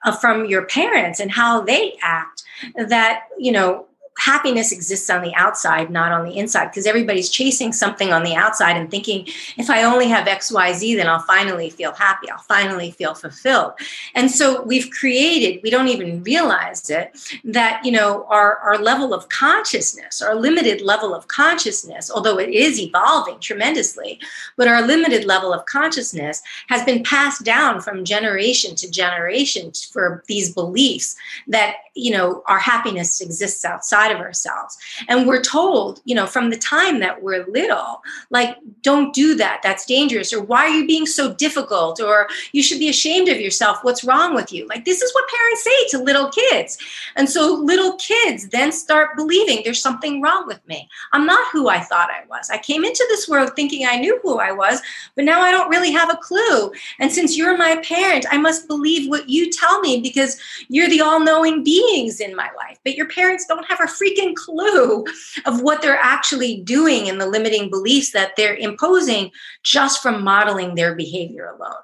[0.06, 2.44] uh, from your parents and how they act
[2.76, 3.86] that you know
[4.17, 8.35] happiness exists on the outside, not on the inside, because everybody's chasing something on the
[8.35, 9.27] outside and thinking,
[9.58, 12.29] if I only have XYZ, then I'll finally feel happy.
[12.29, 13.73] I'll finally feel fulfilled.
[14.13, 19.13] And so we've created, we don't even realize it, that, you know, our, our level
[19.13, 24.19] of consciousness, our limited level of consciousness, although it is evolving tremendously,
[24.56, 30.23] but our limited level of consciousness has been passed down from generation to generation for
[30.27, 31.15] these beliefs
[31.48, 34.77] that, you know, our happiness exists outside of ourselves.
[35.08, 39.62] And we're told, you know, from the time that we're little, like, don't do that.
[39.63, 40.33] That's dangerous.
[40.33, 41.99] Or why are you being so difficult?
[42.01, 43.79] Or you should be ashamed of yourself.
[43.81, 44.67] What's wrong with you?
[44.67, 46.77] Like, this is what parents say to little kids.
[47.15, 50.89] And so little kids then start believing there's something wrong with me.
[51.13, 52.49] I'm not who I thought I was.
[52.49, 54.81] I came into this world thinking I knew who I was,
[55.15, 56.71] but now I don't really have a clue.
[56.99, 61.01] And since you're my parent, I must believe what you tell me because you're the
[61.01, 62.79] all knowing beings in my life.
[62.83, 65.06] But your parents don't have a freaking clue
[65.46, 69.31] of what they're actually doing and the limiting beliefs that they're imposing
[69.63, 71.81] just from modeling their behavior alone.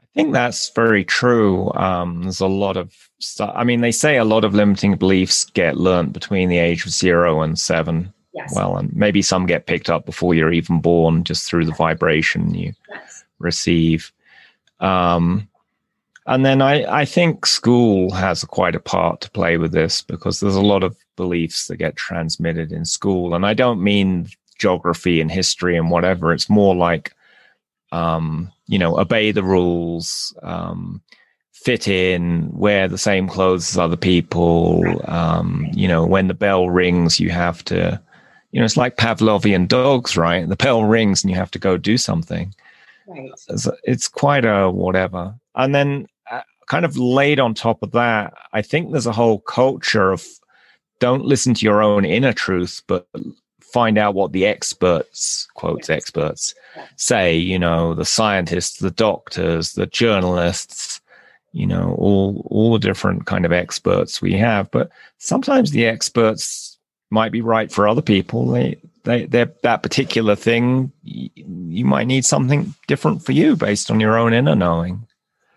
[0.00, 1.72] I think that's very true.
[1.74, 3.52] Um, there's a lot of stuff.
[3.54, 6.90] I mean, they say a lot of limiting beliefs get learned between the age of
[6.90, 8.12] zero and seven.
[8.34, 8.52] Yes.
[8.54, 12.54] Well, and maybe some get picked up before you're even born just through the vibration
[12.54, 13.24] you yes.
[13.38, 14.12] receive.
[14.80, 15.48] Um,
[16.28, 20.40] and then I, I think school has quite a part to play with this because
[20.40, 23.34] there's a lot of beliefs that get transmitted in school.
[23.34, 26.34] And I don't mean geography and history and whatever.
[26.34, 27.14] It's more like,
[27.92, 31.00] um, you know, obey the rules, um,
[31.54, 34.84] fit in, wear the same clothes as other people.
[35.10, 37.98] Um, you know, when the bell rings, you have to,
[38.52, 40.46] you know, it's like Pavlovian dogs, right?
[40.46, 42.54] The bell rings and you have to go do something.
[43.06, 43.30] Right.
[43.48, 45.34] It's, it's quite a whatever.
[45.54, 46.06] And then
[46.68, 50.26] kind of laid on top of that, I think there's a whole culture of
[51.00, 53.08] don't listen to your own inner truth, but
[53.60, 55.96] find out what the experts, quotes yes.
[55.96, 56.54] experts,
[56.96, 61.00] say, you know, the scientists, the doctors, the journalists,
[61.52, 64.70] you know, all all the different kind of experts we have.
[64.70, 66.78] But sometimes the experts
[67.10, 68.48] might be right for other people.
[68.48, 70.92] They they they're that particular thing.
[71.02, 75.07] You might need something different for you based on your own inner knowing.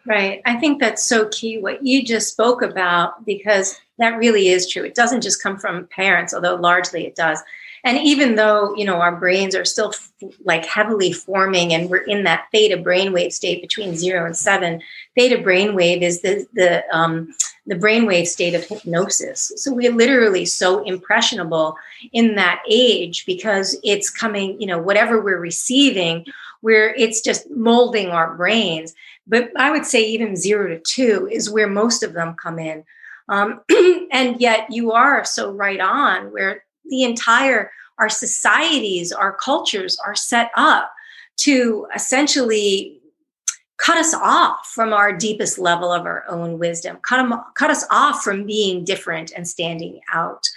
[0.06, 0.42] Right.
[0.46, 4.84] I think that's so key what you just spoke about because that really is true.
[4.84, 7.40] It doesn't just come from parents, although largely it does.
[7.84, 10.12] And even though, you know, our brains are still f-
[10.44, 14.82] like heavily forming and we're in that theta brainwave state between 0 and 7,
[15.16, 17.34] theta brainwave is the the um
[17.66, 19.52] the brainwave state of hypnosis.
[19.56, 21.78] So we're literally so impressionable
[22.12, 26.26] in that age because it's coming, you know, whatever we're receiving,
[26.62, 28.94] where it's just molding our brains.
[29.28, 32.84] But I would say even zero to two is where most of them come in.
[33.30, 33.62] Um,
[34.12, 40.14] and yet you are so right on where the entire, our societies, our cultures are
[40.14, 40.94] set up
[41.38, 43.00] to essentially
[43.78, 47.84] cut us off from our deepest level of our own wisdom, cut, them, cut us
[47.90, 50.48] off from being different and standing out.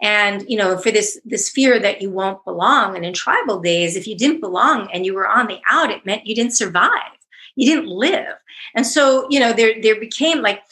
[0.00, 2.96] And, you know, for this, this fear that you won't belong.
[2.96, 6.04] And in tribal days, if you didn't belong and you were on the out, it
[6.04, 7.12] meant you didn't survive
[7.56, 8.36] you didn't live.
[8.74, 10.62] And so, you know, there there became like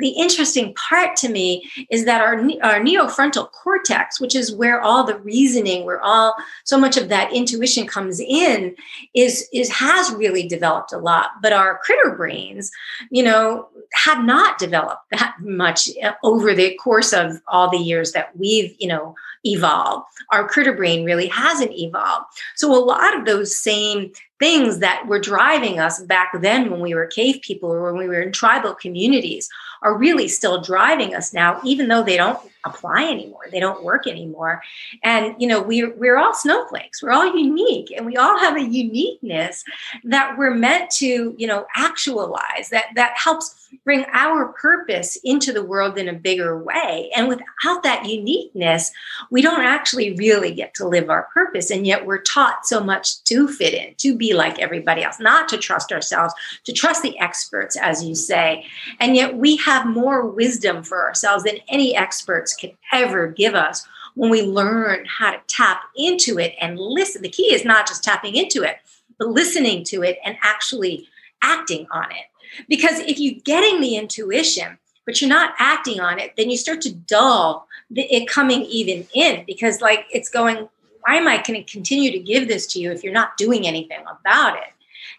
[0.00, 5.04] the interesting part to me is that our, our neofrontal cortex, which is where all
[5.04, 6.34] the reasoning, where all
[6.64, 8.74] so much of that intuition comes in,
[9.14, 11.30] is is has really developed a lot.
[11.42, 12.70] But our critter brains,
[13.10, 18.12] you know, have not developed that much uh, over the course of all the years
[18.12, 20.06] that we've, you know, evolved.
[20.32, 22.26] Our critter brain really hasn't evolved.
[22.56, 26.94] So a lot of those same things that were driving us back then when we
[26.94, 29.48] were cave people or when we were in tribal communities
[29.82, 33.46] are really still driving us now, even though they don't apply anymore.
[33.50, 34.62] They don't work anymore.
[35.02, 37.02] And, you know, we're, we're all snowflakes.
[37.02, 39.64] We're all unique and we all have a uniqueness
[40.04, 45.64] that we're meant to, you know, actualize that, that helps bring our purpose into the
[45.64, 47.10] world in a bigger way.
[47.16, 48.90] And without that uniqueness,
[49.30, 51.70] we don't actually really get to live our purpose.
[51.70, 55.48] And yet we're taught so much to fit in, to be like everybody else, not
[55.50, 56.34] to trust ourselves,
[56.64, 58.66] to trust the experts, as you say.
[58.98, 63.86] And yet we have more wisdom for ourselves than any experts can ever give us
[64.14, 67.22] when we learn how to tap into it and listen.
[67.22, 68.76] The key is not just tapping into it,
[69.18, 71.08] but listening to it and actually
[71.42, 72.26] acting on it.
[72.68, 76.80] Because if you're getting the intuition, but you're not acting on it, then you start
[76.82, 80.68] to dull it coming even in because, like, it's going,
[81.02, 83.66] why am I going to continue to give this to you if you're not doing
[83.66, 84.72] anything about it?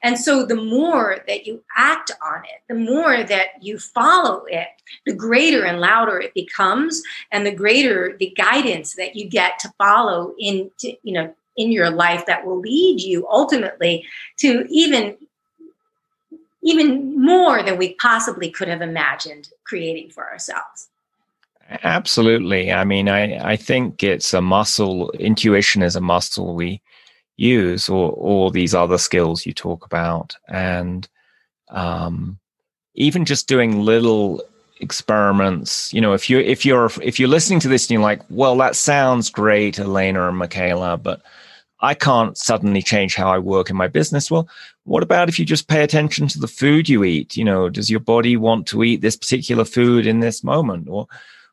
[0.03, 4.67] And so the more that you act on it, the more that you follow it,
[5.05, 9.73] the greater and louder it becomes and the greater the guidance that you get to
[9.77, 14.05] follow in to, you know in your life that will lead you ultimately
[14.37, 15.17] to even
[16.63, 20.89] even more than we possibly could have imagined creating for ourselves.
[21.83, 22.71] Absolutely.
[22.71, 25.09] I mean, I, I think it's a muscle.
[25.11, 26.81] Intuition is a muscle we
[27.41, 31.07] use, or all these other skills you talk about, and
[31.69, 32.37] um,
[32.93, 34.41] even just doing little
[34.79, 35.93] experiments.
[35.93, 38.57] You know, if you if you're if you're listening to this and you're like, well,
[38.57, 41.21] that sounds great, Alaina and Michaela, but
[41.81, 44.29] I can't suddenly change how I work in my business.
[44.29, 44.47] Well,
[44.83, 47.35] what about if you just pay attention to the food you eat?
[47.35, 50.87] You know, does your body want to eat this particular food in this moment?
[50.89, 51.07] Or,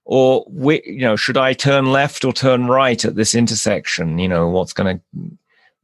[0.05, 0.45] or,
[0.85, 4.19] you know, should I turn left or turn right at this intersection?
[4.19, 5.03] You know, what's going to,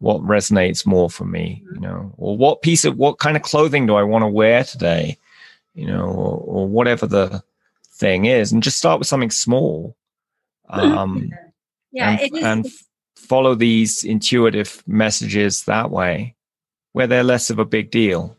[0.05, 1.63] what resonates more for me?
[1.73, 4.63] You know, or what piece of, what kind of clothing do I want to wear
[4.63, 5.19] today?
[5.75, 7.43] You know, or, or whatever the
[7.89, 9.97] thing is, and just start with something small.
[10.71, 11.31] Um,
[11.93, 12.37] yeah, and.
[12.39, 12.67] And,
[13.25, 16.35] follow these intuitive messages that way,
[16.93, 18.37] where they're less of a big deal.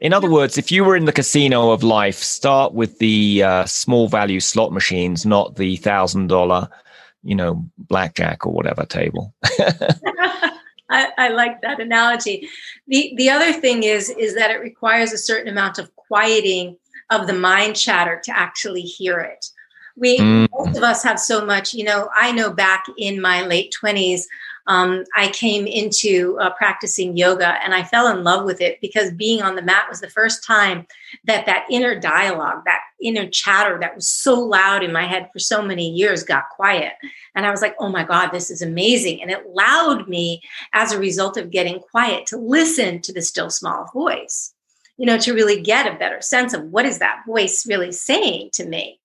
[0.00, 3.64] In other words, if you were in the casino of life, start with the uh,
[3.66, 6.68] small value slot machines, not the thousand dollar,
[7.28, 9.34] you know, blackjack or whatever table.
[10.90, 12.48] I, I, like that analogy.
[12.86, 16.78] the The other thing is is that it requires a certain amount of quieting
[17.10, 19.44] of the mind chatter to actually hear it
[19.98, 20.46] we mm.
[20.52, 24.22] most of us have so much you know i know back in my late 20s
[24.68, 29.10] um, i came into uh, practicing yoga and i fell in love with it because
[29.12, 30.86] being on the mat was the first time
[31.24, 35.38] that that inner dialogue that inner chatter that was so loud in my head for
[35.38, 36.94] so many years got quiet.
[37.34, 39.22] And i was like oh my god this is amazing.
[39.22, 40.42] And it allowed me
[40.72, 44.54] as a result of getting quiet to listen to the still small voice
[44.96, 48.50] you know to really get a better sense of what is that voice really saying
[48.52, 49.00] to me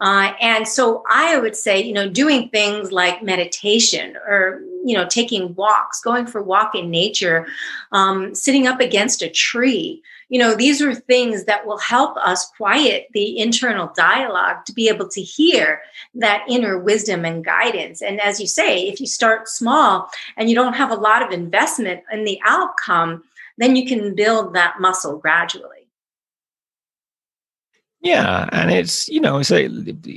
[0.00, 5.06] uh, and so I would say, you know, doing things like meditation or, you know,
[5.06, 7.48] taking walks, going for a walk in nature,
[7.90, 12.50] um, sitting up against a tree, you know, these are things that will help us
[12.56, 15.80] quiet the internal dialogue to be able to hear
[16.14, 18.02] that inner wisdom and guidance.
[18.02, 21.32] And as you say, if you start small and you don't have a lot of
[21.32, 23.24] investment in the outcome,
[23.56, 25.77] then you can build that muscle gradually.
[28.00, 29.68] Yeah, and it's you know, so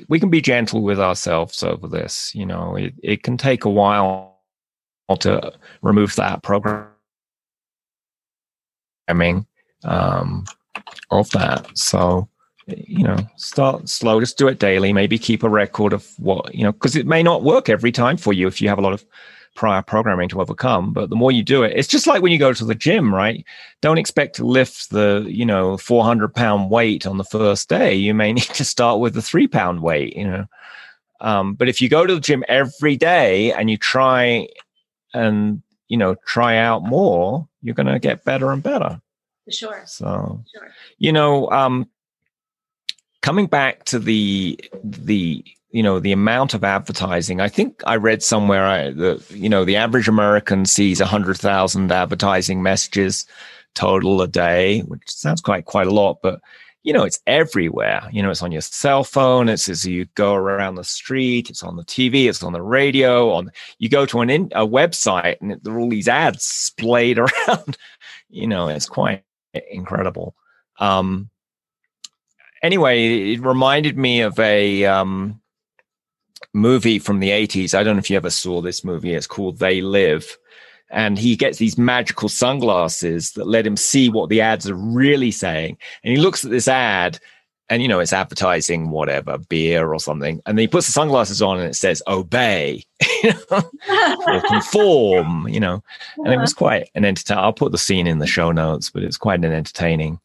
[0.07, 2.33] we can be gentle with ourselves over this.
[2.35, 4.39] You know, it, it can take a while
[5.19, 6.95] to remove that programming
[9.83, 10.45] um,
[11.09, 11.67] of that.
[11.73, 12.29] So
[12.67, 14.93] you know, start slow, just do it daily.
[14.93, 18.17] Maybe keep a record of what you know, because it may not work every time
[18.17, 19.03] for you if you have a lot of
[19.55, 20.93] prior programming to overcome.
[20.93, 23.13] But the more you do it, it's just like when you go to the gym,
[23.13, 23.45] right?
[23.81, 27.93] Don't expect to lift the, you know, 400 pound weight on the first day.
[27.93, 30.45] You may need to start with the three pound weight, you know.
[31.19, 34.47] Um, but if you go to the gym every day and you try
[35.13, 38.99] and, you know, try out more, you're going to get better and better.
[39.45, 39.83] For sure.
[39.85, 40.69] So, sure.
[40.97, 41.87] you know, um,
[43.21, 47.41] coming back to the, the, you know the amount of advertising.
[47.41, 52.61] I think i read somewhere I, the you know the average american sees 100000 advertising
[52.61, 53.25] messages
[53.73, 56.41] total a day which sounds quite quite a lot but
[56.83, 58.07] you know it's everywhere.
[58.11, 61.63] You know it's on your cell phone it's as you go around the street it's
[61.63, 65.37] on the tv it's on the radio on you go to an in, a website
[65.41, 67.77] and there are all these ads splayed around.
[68.29, 69.23] You know it's quite
[69.69, 70.35] incredible.
[70.79, 71.29] Um
[72.63, 75.40] anyway it reminded me of a um
[76.53, 77.73] movie from the 80s.
[77.73, 79.13] I don't know if you ever saw this movie.
[79.13, 80.37] It's called They Live.
[80.89, 85.31] And he gets these magical sunglasses that let him see what the ads are really
[85.31, 85.77] saying.
[86.03, 87.19] And he looks at this ad
[87.69, 90.41] and, you know, it's advertising whatever, beer or something.
[90.45, 92.83] And then he puts the sunglasses on and it says, obey
[93.23, 95.81] or conform, you know.
[96.17, 97.41] And it was quite an entertaining.
[97.41, 100.19] I'll put the scene in the show notes, but it's quite an entertaining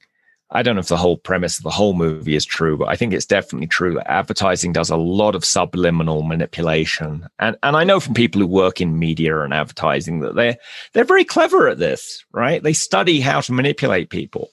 [0.50, 2.94] I don't know if the whole premise of the whole movie is true, but I
[2.94, 7.26] think it's definitely true that advertising does a lot of subliminal manipulation.
[7.40, 10.56] And and I know from people who work in media and advertising that they're
[10.92, 12.62] they're very clever at this, right?
[12.62, 14.50] They study how to manipulate people.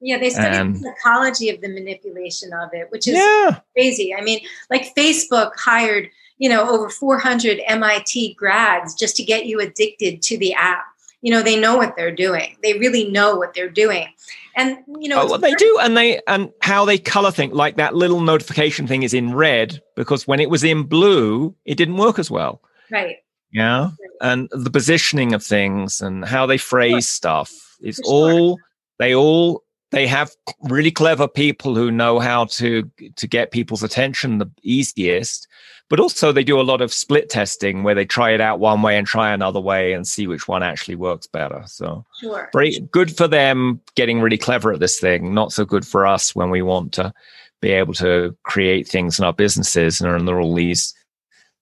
[0.00, 3.60] Yeah, they study the psychology of the manipulation of it, which is yeah.
[3.74, 4.14] crazy.
[4.14, 9.58] I mean, like Facebook hired, you know, over 400 MIT grads just to get you
[9.60, 10.84] addicted to the app.
[11.26, 12.56] You know, they know what they're doing.
[12.62, 14.06] They really know what they're doing
[14.54, 17.76] and you know oh, well, they do and they and how they color things like
[17.76, 21.98] that little notification thing is in red because when it was in blue it didn't
[21.98, 23.16] work as well right
[23.52, 23.90] Yeah.
[24.20, 27.00] And the positioning of things and how they phrase sure.
[27.00, 28.12] stuff is sure.
[28.12, 28.58] all
[28.98, 29.62] they all
[29.92, 30.30] they have
[30.62, 35.48] really clever people who know how to to get people's attention the easiest
[35.88, 38.82] but also they do a lot of split testing where they try it out one
[38.82, 41.62] way and try another way and see which one actually works better.
[41.66, 42.50] So sure.
[42.52, 46.34] very good for them getting really clever at this thing not so good for us
[46.34, 47.12] when we want to
[47.60, 50.94] be able to create things in our businesses and there are all these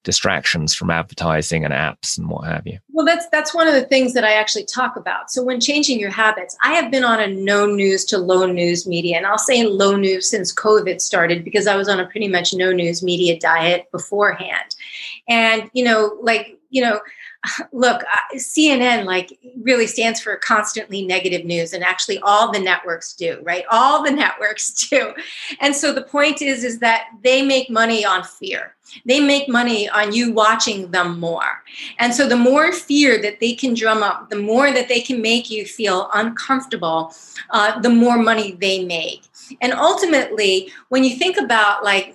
[0.04, 2.78] distractions from advertising and apps and what have you?
[2.92, 5.30] Well that's that's one of the things that i actually talk about.
[5.30, 8.86] So when changing your habits i have been on a no news to low news
[8.86, 12.28] media and i'll say low news since covid started because i was on a pretty
[12.28, 14.76] much no news media diet beforehand.
[15.28, 17.00] And you know like you know
[17.72, 23.14] look, uh, CNN like really stands for constantly negative news, and actually all the networks
[23.14, 23.64] do, right?
[23.70, 25.12] All the networks do.
[25.60, 28.74] And so the point is, is that they make money on fear.
[29.06, 31.62] They make money on you watching them more.
[31.98, 35.20] And so the more fear that they can drum up, the more that they can
[35.20, 37.12] make you feel uncomfortable,
[37.50, 39.22] uh, the more money they make.
[39.60, 42.13] And ultimately, when you think about like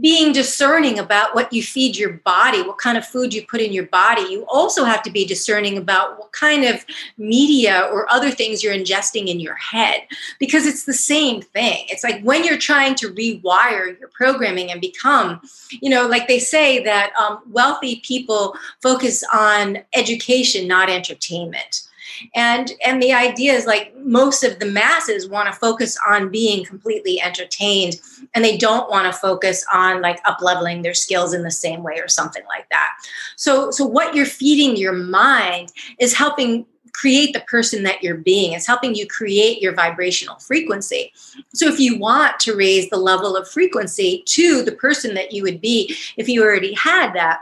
[0.00, 3.72] being discerning about what you feed your body, what kind of food you put in
[3.72, 4.22] your body.
[4.22, 6.84] You also have to be discerning about what kind of
[7.18, 10.02] media or other things you're ingesting in your head
[10.38, 11.86] because it's the same thing.
[11.88, 15.40] It's like when you're trying to rewire your programming and become,
[15.70, 21.85] you know, like they say that um, wealthy people focus on education, not entertainment
[22.34, 26.64] and and the idea is like most of the masses want to focus on being
[26.64, 28.00] completely entertained
[28.34, 31.82] and they don't want to focus on like up leveling their skills in the same
[31.82, 32.92] way or something like that
[33.36, 38.54] so so what you're feeding your mind is helping create the person that you're being.
[38.54, 41.12] It's helping you create your vibrational frequency.
[41.52, 45.42] So if you want to raise the level of frequency to the person that you
[45.42, 47.40] would be if you already had that,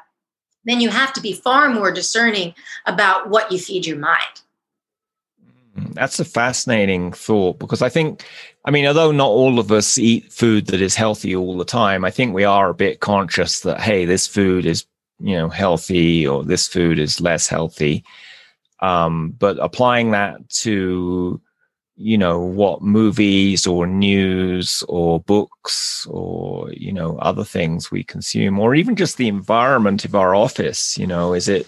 [0.64, 2.54] then you have to be far more discerning
[2.86, 4.40] about what you feed your mind.
[5.76, 8.24] That's a fascinating thought because I think,
[8.64, 12.04] I mean, although not all of us eat food that is healthy all the time,
[12.04, 14.86] I think we are a bit conscious that, hey, this food is,
[15.18, 18.04] you know, healthy or this food is less healthy.
[18.80, 21.40] Um, but applying that to,
[21.96, 28.58] you know, what movies or news or books or, you know, other things we consume,
[28.58, 31.66] or even just the environment of our office, you know, is it,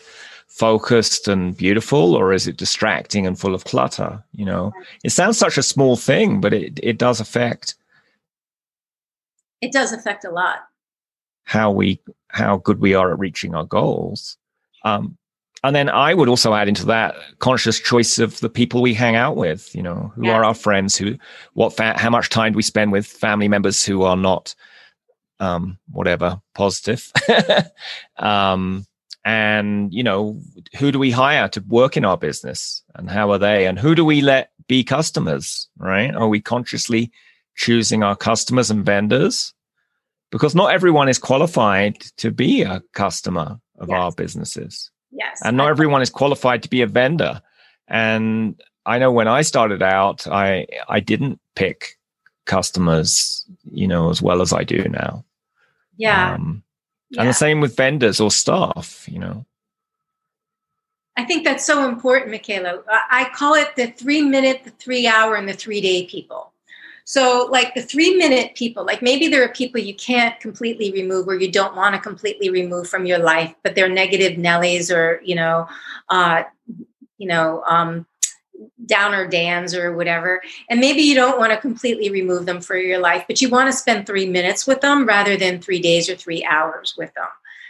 [0.58, 4.72] focused and beautiful or is it distracting and full of clutter you know?
[5.04, 7.74] It sounds such a small thing but it, it does affect
[9.60, 10.58] it does affect a lot.
[11.44, 14.36] how we how good we are at reaching our goals.
[14.84, 15.16] Um,
[15.64, 19.16] and then i would also add into that conscious choice of the people we hang
[19.16, 20.32] out with you know who yeah.
[20.34, 21.16] are our friends who
[21.54, 24.54] what fa- how much time do we spend with family members who are not
[25.40, 27.10] um whatever positive?
[28.18, 28.86] Um
[29.26, 30.40] and you know
[30.78, 32.82] who do we hire to work in our business?
[32.94, 33.66] And how are they?
[33.66, 36.14] And who do we let be customers right?
[36.14, 37.10] Are we consciously
[37.56, 39.52] choosing our customers and vendors?
[40.30, 43.96] Because not everyone is qualified to be a customer of yes.
[43.96, 44.90] our businesses.
[45.10, 45.40] Yes.
[45.42, 47.42] And not everyone is qualified to be a vendor.
[47.88, 51.98] And i know when i started out i i didn't pick
[52.44, 55.24] customers you know as well as i do now.
[55.96, 56.34] Yeah.
[56.34, 56.62] Um,
[57.16, 57.22] yeah.
[57.22, 59.44] and the same with vendors or staff you know?
[61.18, 62.82] I think that's so important michaela.
[63.10, 66.52] I call it the three minute the three hour and the three day people.
[67.04, 71.28] So like the three minute people like maybe there are people you can't completely remove
[71.28, 75.20] or you don't want to completely remove from your life but they're negative nellies or
[75.22, 75.68] you know
[76.08, 76.42] uh
[77.18, 78.04] you know um
[78.84, 80.42] downer dans or whatever.
[80.70, 83.70] And maybe you don't want to completely remove them for your life but you want
[83.70, 87.26] to spend three minutes with them rather than three days or three hours with them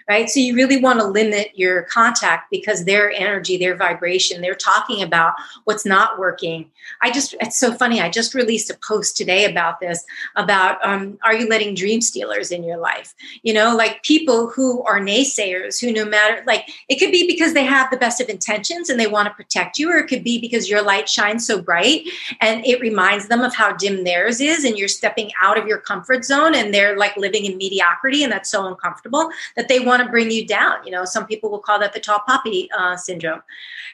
[0.08, 0.28] right?
[0.30, 5.02] So you really want to limit your contact because their energy, their vibration, they're talking
[5.02, 5.34] about
[5.64, 6.70] what's not working.
[7.02, 8.00] I just, it's so funny.
[8.00, 10.04] I just released a post today about this
[10.36, 13.14] about um, are you letting dream stealers in your life?
[13.42, 17.54] You know, like people who are naysayers, who no matter, like it could be because
[17.54, 20.22] they have the best of intentions and they want to protect you, or it could
[20.22, 22.02] be because your light shines so bright
[22.40, 25.78] and it reminds them of how dim theirs is and you're stepping out of your
[25.78, 29.95] comfort zone and they're like living in mediocrity and that's so uncomfortable that they want
[29.96, 30.84] want to bring you down.
[30.84, 33.42] You know, some people will call that the tall poppy uh, syndrome.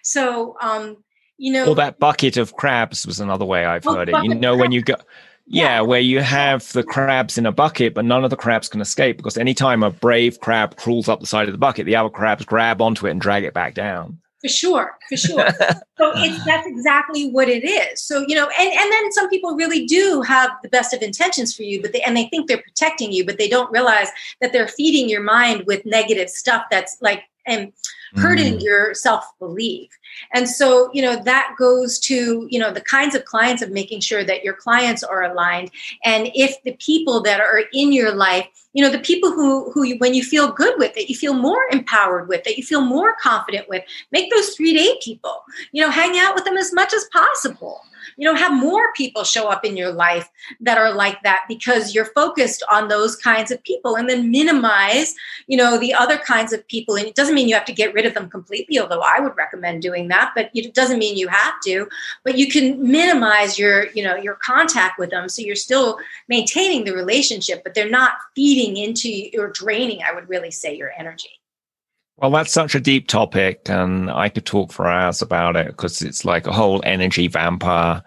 [0.02, 0.96] So, um,
[1.38, 4.14] you know, or that bucket of crabs was another way I've heard it.
[4.22, 4.94] You know, when you go.
[5.44, 8.68] Yeah, yeah, where you have the crabs in a bucket, but none of the crabs
[8.68, 11.96] can escape because anytime a brave crab crawls up the side of the bucket, the
[11.96, 15.48] other crabs grab onto it and drag it back down for sure for sure
[15.98, 19.54] so it's that's exactly what it is so you know and and then some people
[19.54, 22.62] really do have the best of intentions for you but they and they think they're
[22.62, 24.08] protecting you but they don't realize
[24.40, 27.72] that they're feeding your mind with negative stuff that's like and
[28.16, 28.62] hurting mm.
[28.62, 29.90] your self belief.
[30.32, 34.00] And so, you know, that goes to, you know, the kinds of clients of making
[34.00, 35.70] sure that your clients are aligned.
[36.04, 39.84] And if the people that are in your life, you know, the people who, who
[39.84, 42.80] you, when you feel good with, that you feel more empowered with, that you feel
[42.80, 46.72] more confident with, make those three eight people, you know, hang out with them as
[46.72, 47.82] much as possible.
[48.16, 50.28] You know have more people show up in your life
[50.60, 55.14] that are like that because you're focused on those kinds of people and then minimize
[55.46, 56.96] you know the other kinds of people.
[56.96, 59.36] And it doesn't mean you have to get rid of them completely although i would
[59.36, 61.88] recommend doing that but it doesn't mean you have to
[62.24, 65.98] but you can minimize your you know your contact with them so you're still
[66.28, 70.92] maintaining the relationship but they're not feeding into or draining i would really say your
[70.98, 71.30] energy
[72.18, 76.02] well, that's such a deep topic, and I could talk for hours about it because
[76.02, 78.00] it's like a whole energy vampire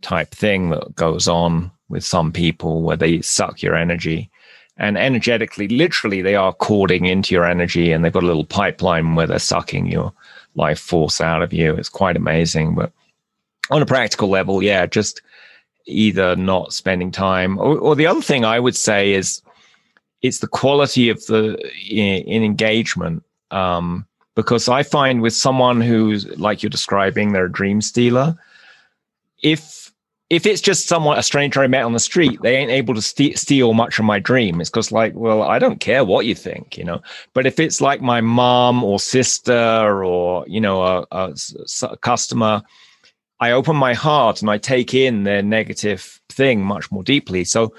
[0.00, 4.28] type thing that goes on with some people where they suck your energy.
[4.76, 9.14] And energetically, literally, they are cording into your energy and they've got a little pipeline
[9.14, 10.12] where they're sucking your
[10.54, 11.74] life force out of you.
[11.74, 12.74] It's quite amazing.
[12.74, 12.92] But
[13.70, 15.22] on a practical level, yeah, just
[15.86, 19.42] either not spending time or, or the other thing I would say is
[20.22, 21.56] it's the quality of the
[21.88, 27.52] in, in engagement um, because I find with someone who's like you're describing, they're a
[27.52, 28.36] dream stealer.
[29.42, 29.79] If
[30.30, 33.02] if it's just someone a stranger I met on the street, they ain't able to
[33.02, 34.60] st- steal much of my dream.
[34.60, 37.02] It's because like, well, I don't care what you think, you know.
[37.34, 41.34] But if it's like my mom or sister or you know a, a,
[41.82, 42.62] a customer,
[43.40, 47.42] I open my heart and I take in their negative thing much more deeply.
[47.42, 47.74] So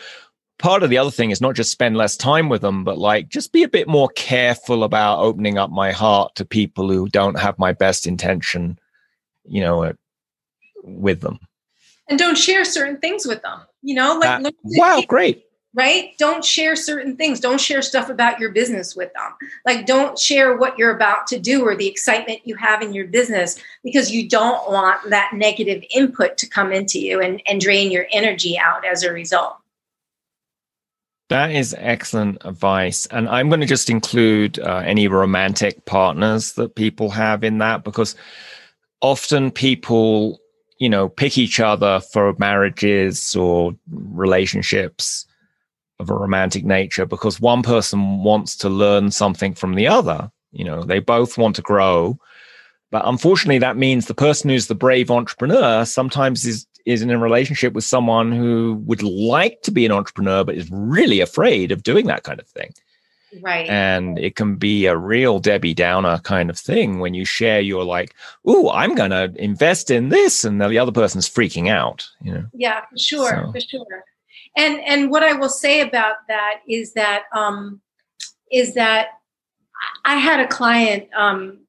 [0.60, 3.30] part of the other thing is not just spend less time with them, but like
[3.30, 7.40] just be a bit more careful about opening up my heart to people who don't
[7.40, 8.78] have my best intention,
[9.46, 9.94] you know,
[10.84, 11.40] with them.
[12.12, 13.62] And don't share certain things with them.
[13.82, 15.46] You know, like uh, wow, great.
[15.74, 16.12] Right?
[16.20, 17.40] Don't share certain things.
[17.40, 19.32] Don't share stuff about your business with them.
[19.66, 23.08] Like, don't share what you're about to do or the excitement you have in your
[23.08, 27.90] business because you don't want that negative input to come into you and, and drain
[27.90, 29.56] your energy out as a result.
[31.30, 33.06] That is excellent advice.
[33.06, 37.86] And I'm going to just include uh, any romantic partners that people have in that
[37.86, 38.18] because
[39.00, 40.41] often people,
[40.82, 45.28] you know, pick each other for marriages or relationships
[46.00, 50.32] of a romantic nature because one person wants to learn something from the other.
[50.52, 52.18] You know, they both want to grow.
[52.90, 57.20] But unfortunately, that means the person who's the brave entrepreneur sometimes is is in a
[57.20, 61.84] relationship with someone who would like to be an entrepreneur but is really afraid of
[61.84, 62.74] doing that kind of thing
[63.42, 67.62] right and it can be a real debbie downer kind of thing when you share
[67.62, 68.14] you're like
[68.46, 72.82] oh i'm gonna invest in this and the other person's freaking out you know yeah
[72.90, 73.52] for sure so.
[73.52, 74.04] for sure
[74.58, 77.82] and and what i will say about that is that um
[78.52, 79.08] is that
[80.06, 81.60] i had a client um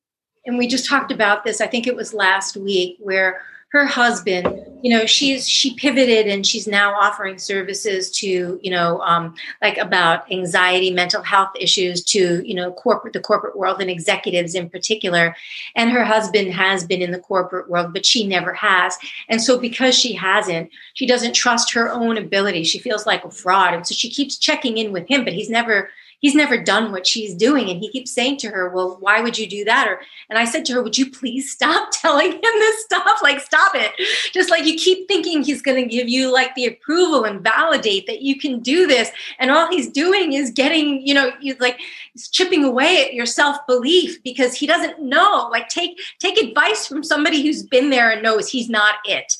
[0.44, 3.40] and we just talked about this i think it was last week where
[3.72, 4.46] her husband
[4.82, 9.78] you know she's she pivoted and she's now offering services to you know um, like
[9.78, 14.68] about anxiety mental health issues to you know corporate the corporate world and executives in
[14.68, 15.34] particular.
[15.76, 18.98] And her husband has been in the corporate world but she never has.
[19.28, 22.64] And so because she hasn't she doesn't trust her own ability.
[22.64, 23.74] She feels like a fraud.
[23.74, 25.90] And so she keeps checking in with him but he's never
[26.22, 27.68] he's never done what she's doing.
[27.68, 29.86] And he keeps saying to her well why would you do that?
[29.86, 30.00] Or
[30.30, 33.20] and i said to her would you please stop telling him this stuff?
[33.22, 33.92] Like stop it.
[34.32, 38.06] Just like you keep thinking he's going to give you like the approval and validate
[38.06, 39.10] that you can do this.
[39.38, 41.78] And all he's doing is getting you know he's like
[42.14, 45.48] he's chipping away at your self-belief because he doesn't know.
[45.52, 49.36] Like take take advice from somebody who's been there and knows he's not it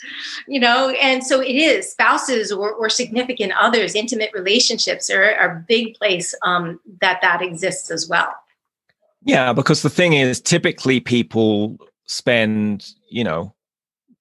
[0.47, 0.91] you know?
[0.91, 1.91] And so it is.
[1.91, 7.43] Spouses or, or significant others intimate relationships are, are a big place um, that that
[7.43, 8.35] exists as well.
[9.25, 13.55] Yeah, because the thing is, typically people spend, you know,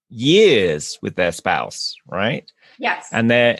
[0.10, 2.52] years with their spouse, right?
[2.78, 3.08] Yes.
[3.12, 3.60] And they're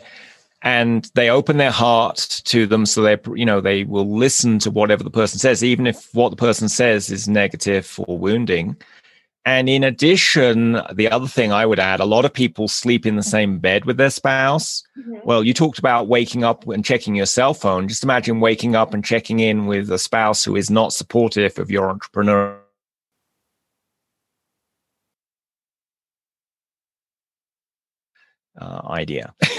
[0.62, 4.70] and they open their heart to them so they you know they will listen to
[4.70, 8.76] whatever the person says even if what the person says is negative or wounding
[9.46, 13.16] and in addition, the other thing I would add, a lot of people sleep in
[13.16, 14.84] the same bed with their spouse.
[14.98, 15.16] Mm-hmm.
[15.24, 17.88] Well, you talked about waking up and checking your cell phone.
[17.88, 21.72] Just imagine waking up and checking in with a spouse who is not supportive of
[21.72, 22.60] your entrepreneur.
[28.60, 29.34] Uh, idea.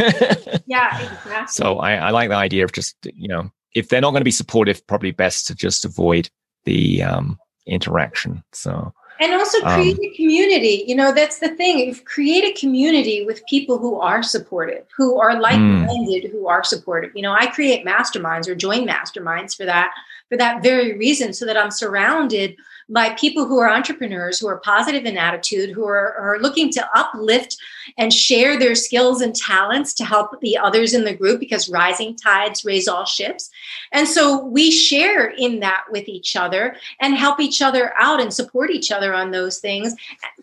[0.67, 1.47] yeah, exactly.
[1.49, 4.25] So I, I like the idea of just, you know, if they're not going to
[4.25, 6.31] be supportive, probably best to just avoid
[6.65, 8.45] the um, interaction.
[8.53, 10.85] So, and also Um, create a community.
[10.87, 11.89] You know that's the thing.
[11.89, 17.13] If create a community with people who are supportive who are like-minded who are supportive.
[17.15, 19.93] You know i create masterminds or join masterminds for that
[20.29, 22.57] for that very reason so that i'm surrounded
[22.89, 26.99] by people who are entrepreneurs who are positive in attitude who are, are looking to
[26.99, 27.57] uplift
[27.99, 32.17] and share their skills and talents to help the others in the group because rising
[32.17, 33.51] tides raise all ships.
[33.93, 38.33] And so we share in that with each other and help each other out and
[38.33, 39.95] support each other on those things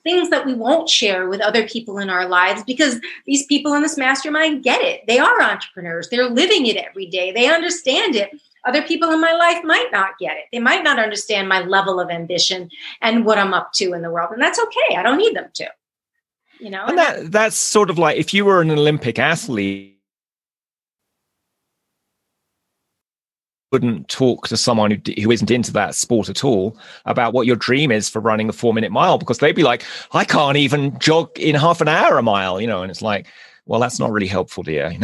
[0.03, 3.81] things that we won't share with other people in our lives because these people in
[3.81, 5.05] this mastermind get it.
[5.07, 6.09] They are entrepreneurs.
[6.09, 7.31] They're living it every day.
[7.31, 8.31] They understand it
[8.70, 10.45] other people in my life might not get it.
[10.51, 12.70] They might not understand my level of ambition
[13.01, 14.95] and what i'm up to in the world and that's okay.
[14.95, 15.67] I don't need them to.
[16.59, 16.86] You know?
[16.86, 19.95] And that that's sort of like if you were an Olympic athlete,
[23.72, 27.55] wouldn't talk to someone who, who isn't into that sport at all about what your
[27.55, 30.97] dream is for running a four minute mile because they'd be like, I can't even
[30.99, 33.28] jog in half an hour a mile, you know, and it's like,
[33.70, 34.97] well, that's not really helpful, dear.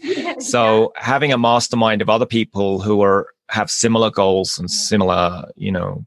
[0.00, 5.44] you so having a mastermind of other people who are have similar goals and similar,
[5.56, 6.06] you know,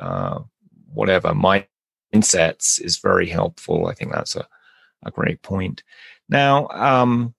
[0.00, 0.40] uh,
[0.94, 3.86] whatever mindsets is very helpful.
[3.86, 4.48] I think that's a,
[5.04, 5.82] a great point.
[6.26, 7.34] Now, um,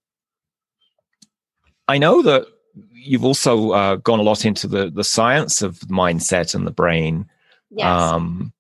[1.88, 2.46] I know that
[2.92, 7.28] you've also uh, gone a lot into the the science of mindset and the brain.
[7.72, 8.54] yes Um,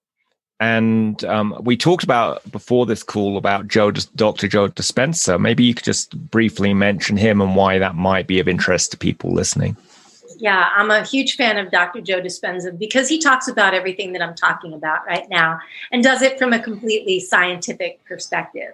[0.63, 4.47] and um, we talked about before this call about Joe, Dr.
[4.47, 5.37] Joe Dispenza.
[5.37, 8.97] Maybe you could just briefly mention him and why that might be of interest to
[8.97, 9.75] people listening.
[10.37, 11.99] Yeah, I'm a huge fan of Dr.
[11.99, 15.59] Joe Dispenza because he talks about everything that I'm talking about right now
[15.91, 18.73] and does it from a completely scientific perspective,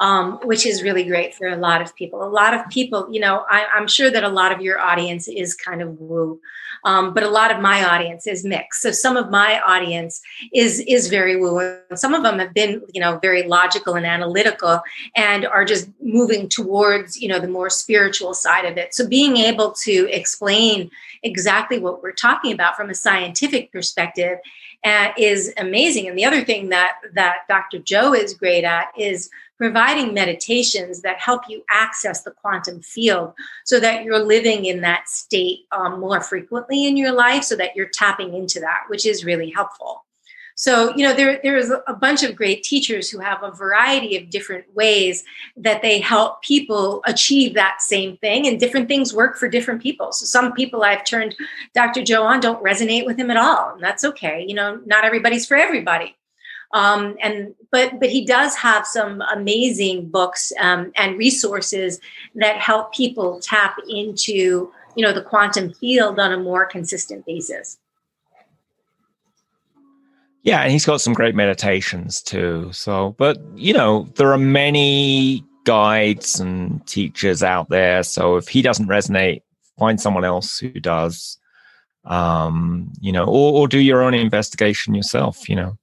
[0.00, 2.22] um, which is really great for a lot of people.
[2.22, 5.28] A lot of people, you know, I, I'm sure that a lot of your audience
[5.28, 6.40] is kind of woo,
[6.84, 8.82] um, but a lot of my audience is mixed.
[8.82, 10.20] So some of my audience
[10.52, 14.06] is is very woo, and some of them have been, you know, very logical and
[14.06, 14.80] analytical
[15.16, 18.94] and are just moving towards, you know, the more spiritual side of it.
[18.94, 20.90] So being able to explain
[21.24, 24.38] exactly what we're talking about from a scientific perspective
[24.88, 26.08] uh, is amazing.
[26.08, 27.78] And the other thing that that Dr.
[27.78, 33.34] Joe is great at is providing meditations that help you access the quantum field
[33.64, 37.74] so that you're living in that state um, more frequently in your life so that
[37.74, 40.04] you're tapping into that which is really helpful
[40.58, 44.16] so you know there, there is a bunch of great teachers who have a variety
[44.16, 45.22] of different ways
[45.56, 50.10] that they help people achieve that same thing and different things work for different people.
[50.10, 51.36] So some people i've turned
[51.74, 55.04] dr joe on don't resonate with him at all and that's okay you know not
[55.04, 56.16] everybody's for everybody.
[56.74, 62.00] Um, and but but he does have some amazing books um, and resources
[62.34, 67.78] that help people tap into you know the quantum field on a more consistent basis
[70.48, 72.70] Yeah, and he's got some great meditations too.
[72.72, 78.02] So, but you know, there are many guides and teachers out there.
[78.02, 79.42] So if he doesn't resonate,
[79.78, 81.36] find someone else who does.
[82.06, 85.50] Um, you know, or, or do your own investigation yourself.
[85.50, 85.78] You know,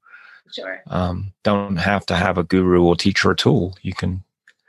[0.51, 3.78] sure um, don't have to have a guru or teacher at all.
[3.84, 4.24] You can,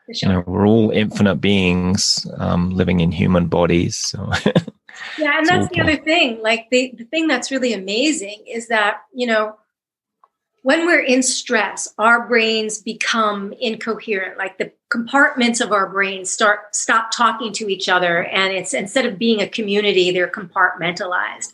[0.05, 3.97] for you know, we're all infinite beings um, living in human bodies.
[3.97, 4.31] So,
[5.17, 9.01] yeah and that's the other thing like the, the thing that's really amazing is that
[9.15, 9.57] you know
[10.67, 16.75] when we're in stress our brains become incoherent like the compartments of our brains start
[16.75, 21.53] stop talking to each other and it's instead of being a community they're compartmentalized.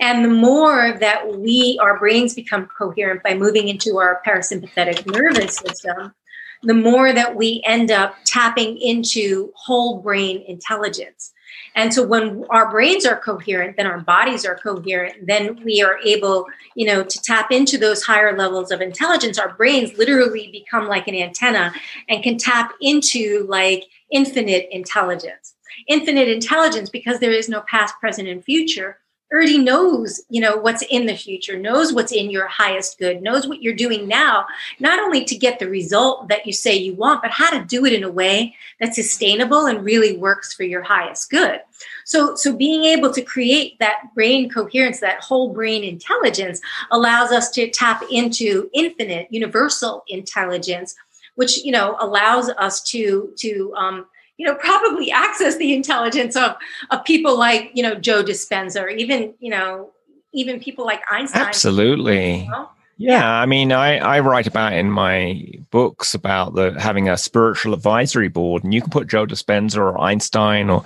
[0.00, 5.56] And the more that we our brains become coherent by moving into our parasympathetic nervous
[5.56, 6.14] system
[6.62, 11.34] the more that we end up tapping into whole brain intelligence
[11.74, 15.98] and so when our brains are coherent, then our bodies are coherent, then we are
[16.04, 16.46] able,
[16.76, 19.38] you know, to tap into those higher levels of intelligence.
[19.38, 21.72] Our brains literally become like an antenna
[22.08, 25.54] and can tap into like infinite intelligence.
[25.88, 28.98] Infinite intelligence because there is no past, present, and future
[29.32, 33.46] already knows you know what's in the future knows what's in your highest good knows
[33.48, 34.46] what you're doing now
[34.78, 37.84] not only to get the result that you say you want but how to do
[37.84, 41.60] it in a way that's sustainable and really works for your highest good.
[42.04, 46.60] So so being able to create that brain coherence that whole brain intelligence
[46.90, 50.94] allows us to tap into infinite universal intelligence
[51.36, 54.06] which you know allows us to to um,
[54.36, 56.56] you know probably access the intelligence of
[56.90, 59.90] of people like you know joe dispenza or even you know
[60.32, 62.42] even people like einstein absolutely.
[62.42, 62.68] you know?
[62.96, 67.74] Yeah, I mean, I, I write about in my books about the having a spiritual
[67.74, 70.84] advisory board, and you can put Joe Dispenza or Einstein or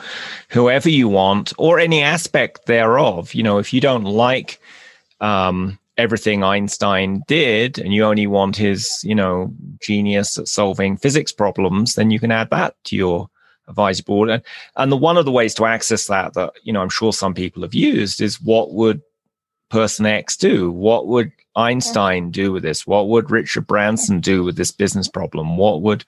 [0.48, 3.34] whoever you want, or any aspect thereof.
[3.34, 4.58] You know, if you don't like
[5.20, 11.32] um, everything Einstein did and you only want his, you know, genius at solving physics
[11.32, 13.28] problems, then you can add that to your
[13.68, 14.30] advisory board.
[14.30, 14.42] And,
[14.76, 17.34] and the one of the ways to access that that, you know, I'm sure some
[17.34, 19.02] people have used is what would
[19.70, 20.70] person X do?
[20.70, 22.86] What would Einstein do with this?
[22.86, 25.56] What would Richard Branson do with this business problem?
[25.56, 26.04] What would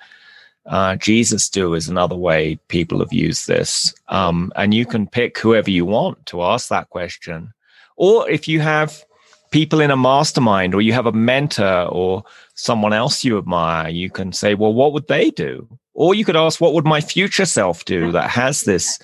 [0.67, 3.95] uh, Jesus do is another way people have used this.
[4.09, 7.53] Um, and you can pick whoever you want to ask that question.
[7.97, 9.05] Or if you have
[9.51, 14.11] people in a mastermind or you have a mentor or someone else you admire, you
[14.11, 15.67] can say, well, what would they do?
[16.01, 18.99] Or you could ask, what would my future self do that has this,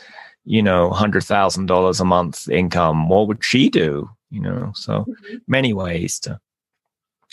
[0.47, 3.11] you know, $100,000 a month income?
[3.11, 4.09] What would she do?
[4.30, 5.36] You know, so mm-hmm.
[5.47, 6.40] many ways to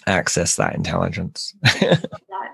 [0.07, 1.53] access that intelligence.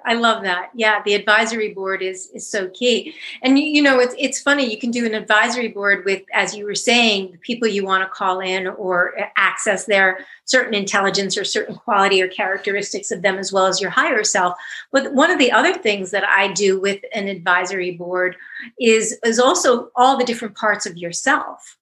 [0.06, 0.72] I love that.
[0.74, 3.14] Yeah, the advisory board is is so key.
[3.44, 4.70] And you, you, know, it's it's funny.
[4.70, 8.04] You can do an advisory board with, as you were saying, the people you want
[8.04, 13.38] to call in or access their certain intelligence or certain quality or characteristics of them,
[13.38, 14.58] as well as your higher self.
[14.92, 18.36] But one of the other things that I do with an advisory board
[18.80, 21.78] is is also all the different parts of yourself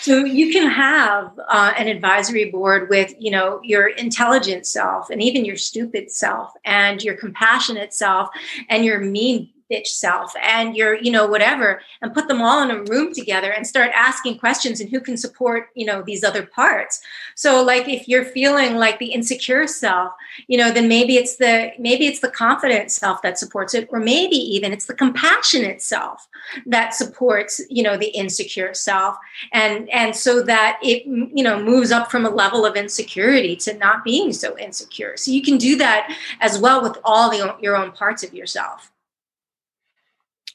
[0.00, 5.22] so you can have uh, an advisory board with, you know, your intelligent self and
[5.22, 8.28] even your stupid self and your compassionate self
[8.68, 12.70] and your mean bitch self and your you know whatever and put them all in
[12.70, 16.44] a room together and start asking questions and who can support you know these other
[16.44, 17.00] parts.
[17.34, 20.12] So like if you're feeling like the insecure self
[20.46, 24.00] you know then maybe it's the maybe it's the confident self that supports it or
[24.00, 26.28] maybe even it's the compassionate self
[26.66, 29.16] that supports you know the insecure self.
[29.52, 33.74] And and so that it you know moves up from a level of insecurity to
[33.78, 35.16] not being so insecure.
[35.16, 38.91] So you can do that as well with all the, your own parts of yourself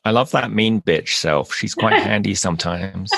[0.08, 1.54] I love that mean bitch self.
[1.54, 3.12] She's quite handy sometimes.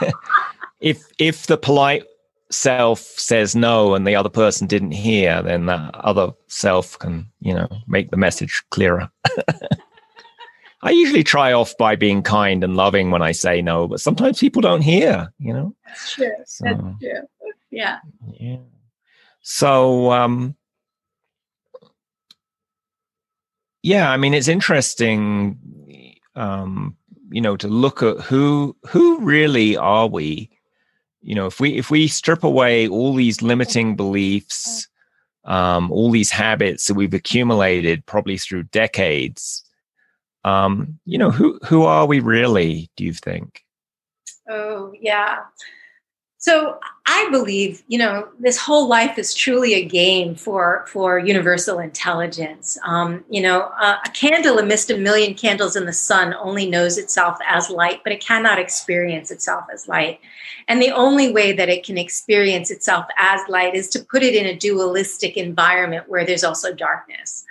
[0.80, 2.04] if if the polite
[2.50, 7.54] self says no and the other person didn't hear, then that other self can, you
[7.54, 9.10] know, make the message clearer.
[10.82, 14.38] I usually try off by being kind and loving when I say no, but sometimes
[14.38, 15.74] people don't hear, you know.
[15.86, 16.30] That's true.
[16.46, 17.50] So, That's true.
[17.70, 17.98] Yeah.
[18.38, 18.58] Yeah.
[19.40, 20.54] So um
[23.82, 25.58] yeah, I mean it's interesting
[26.38, 26.96] um,
[27.30, 30.50] you know, to look at who who really are we?
[31.20, 34.88] You know, if we if we strip away all these limiting beliefs,
[35.44, 39.64] um, all these habits that we've accumulated probably through decades,
[40.44, 42.88] um, you know, who who are we really?
[42.96, 43.64] Do you think?
[44.48, 45.40] Oh yeah,
[46.40, 51.80] so I believe, you know, this whole life is truly a game for for universal
[51.80, 52.78] intelligence.
[52.84, 56.96] Um, you know, uh, a candle amidst a million candles in the sun only knows
[56.96, 60.20] itself as light, but it cannot experience itself as light.
[60.68, 64.36] And the only way that it can experience itself as light is to put it
[64.36, 67.44] in a dualistic environment where there's also darkness.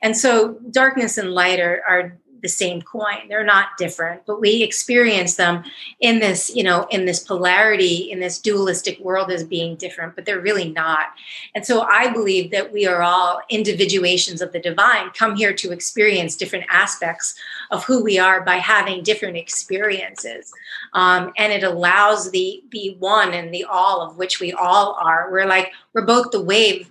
[0.00, 3.28] And so, darkness and light are, are the same coin.
[3.28, 5.64] They're not different but we experience them
[6.00, 10.24] in this you know in this polarity in this dualistic world as being different but
[10.24, 11.08] they're really not.
[11.54, 15.72] And so i believe that we are all individuations of the divine come here to
[15.72, 17.34] experience different aspects
[17.70, 20.52] of who we are by having different experiences.
[20.92, 25.30] Um, and it allows the the one and the all of which we all are.
[25.30, 26.90] We're like we're both the wave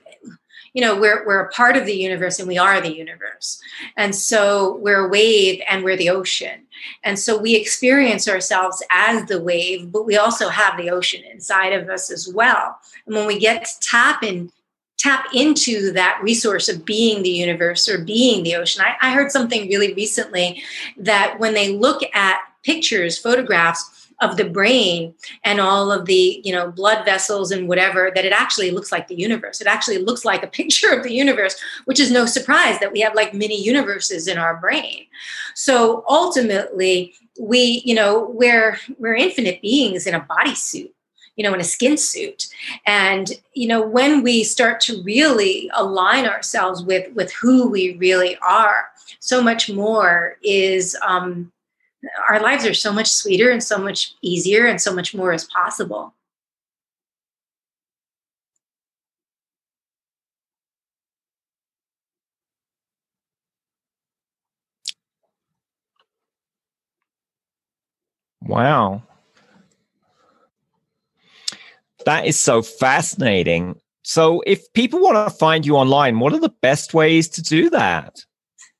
[0.73, 3.61] you know we're we're a part of the universe and we are the universe.
[3.97, 6.65] And so we're a wave and we're the ocean.
[7.03, 11.73] And so we experience ourselves as the wave but we also have the ocean inside
[11.73, 12.79] of us as well.
[13.05, 14.51] And when we get to tap in
[14.97, 19.31] tap into that resource of being the universe or being the ocean I, I heard
[19.31, 20.61] something really recently
[20.97, 25.13] that when they look at pictures photographs of the brain
[25.43, 29.07] and all of the you know blood vessels and whatever that it actually looks like
[29.07, 29.61] the universe.
[29.61, 32.99] It actually looks like a picture of the universe which is no surprise that we
[33.01, 35.05] have like mini universes in our brain.
[35.55, 40.91] So ultimately we you know we're we're infinite beings in a bodysuit
[41.35, 42.47] you know in a skin suit.
[42.85, 48.37] And you know when we start to really align ourselves with with who we really
[48.37, 48.89] are
[49.19, 51.51] so much more is um
[52.29, 55.45] our lives are so much sweeter and so much easier and so much more is
[55.45, 56.13] possible.
[68.41, 69.03] Wow.
[72.05, 73.79] That is so fascinating.
[74.03, 77.69] So, if people want to find you online, what are the best ways to do
[77.71, 78.25] that?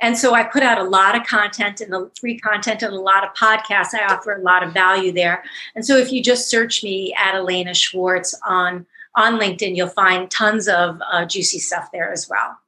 [0.00, 3.00] And so I put out a lot of content and the free content and a
[3.00, 3.94] lot of podcasts.
[3.94, 5.44] I offer a lot of value there.
[5.76, 10.28] And so if you just search me at Alaina Schwartz on on LinkedIn, you'll find
[10.28, 12.58] tons of uh, juicy stuff there as well.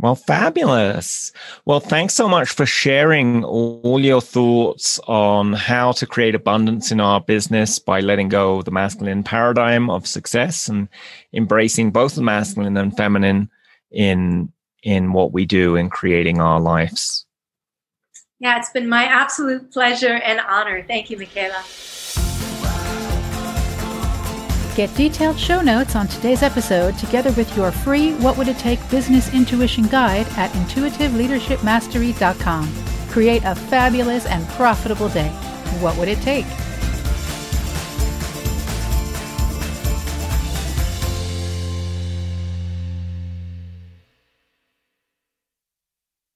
[0.00, 1.32] Well, fabulous.
[1.64, 7.00] Well, thanks so much for sharing all your thoughts on how to create abundance in
[7.00, 10.88] our business by letting go of the masculine paradigm of success and
[11.32, 13.50] embracing both the masculine and feminine
[13.90, 14.52] in
[14.84, 17.26] in what we do in creating our lives.
[18.38, 20.84] Yeah, it's been my absolute pleasure and honor.
[20.86, 21.64] Thank you, Michaela.
[24.78, 28.78] Get detailed show notes on today's episode together with your free What Would It Take
[28.92, 32.72] Business Intuition Guide at intuitiveleadershipmastery.com.
[33.10, 35.30] Create a fabulous and profitable day.
[35.80, 36.46] What would it take?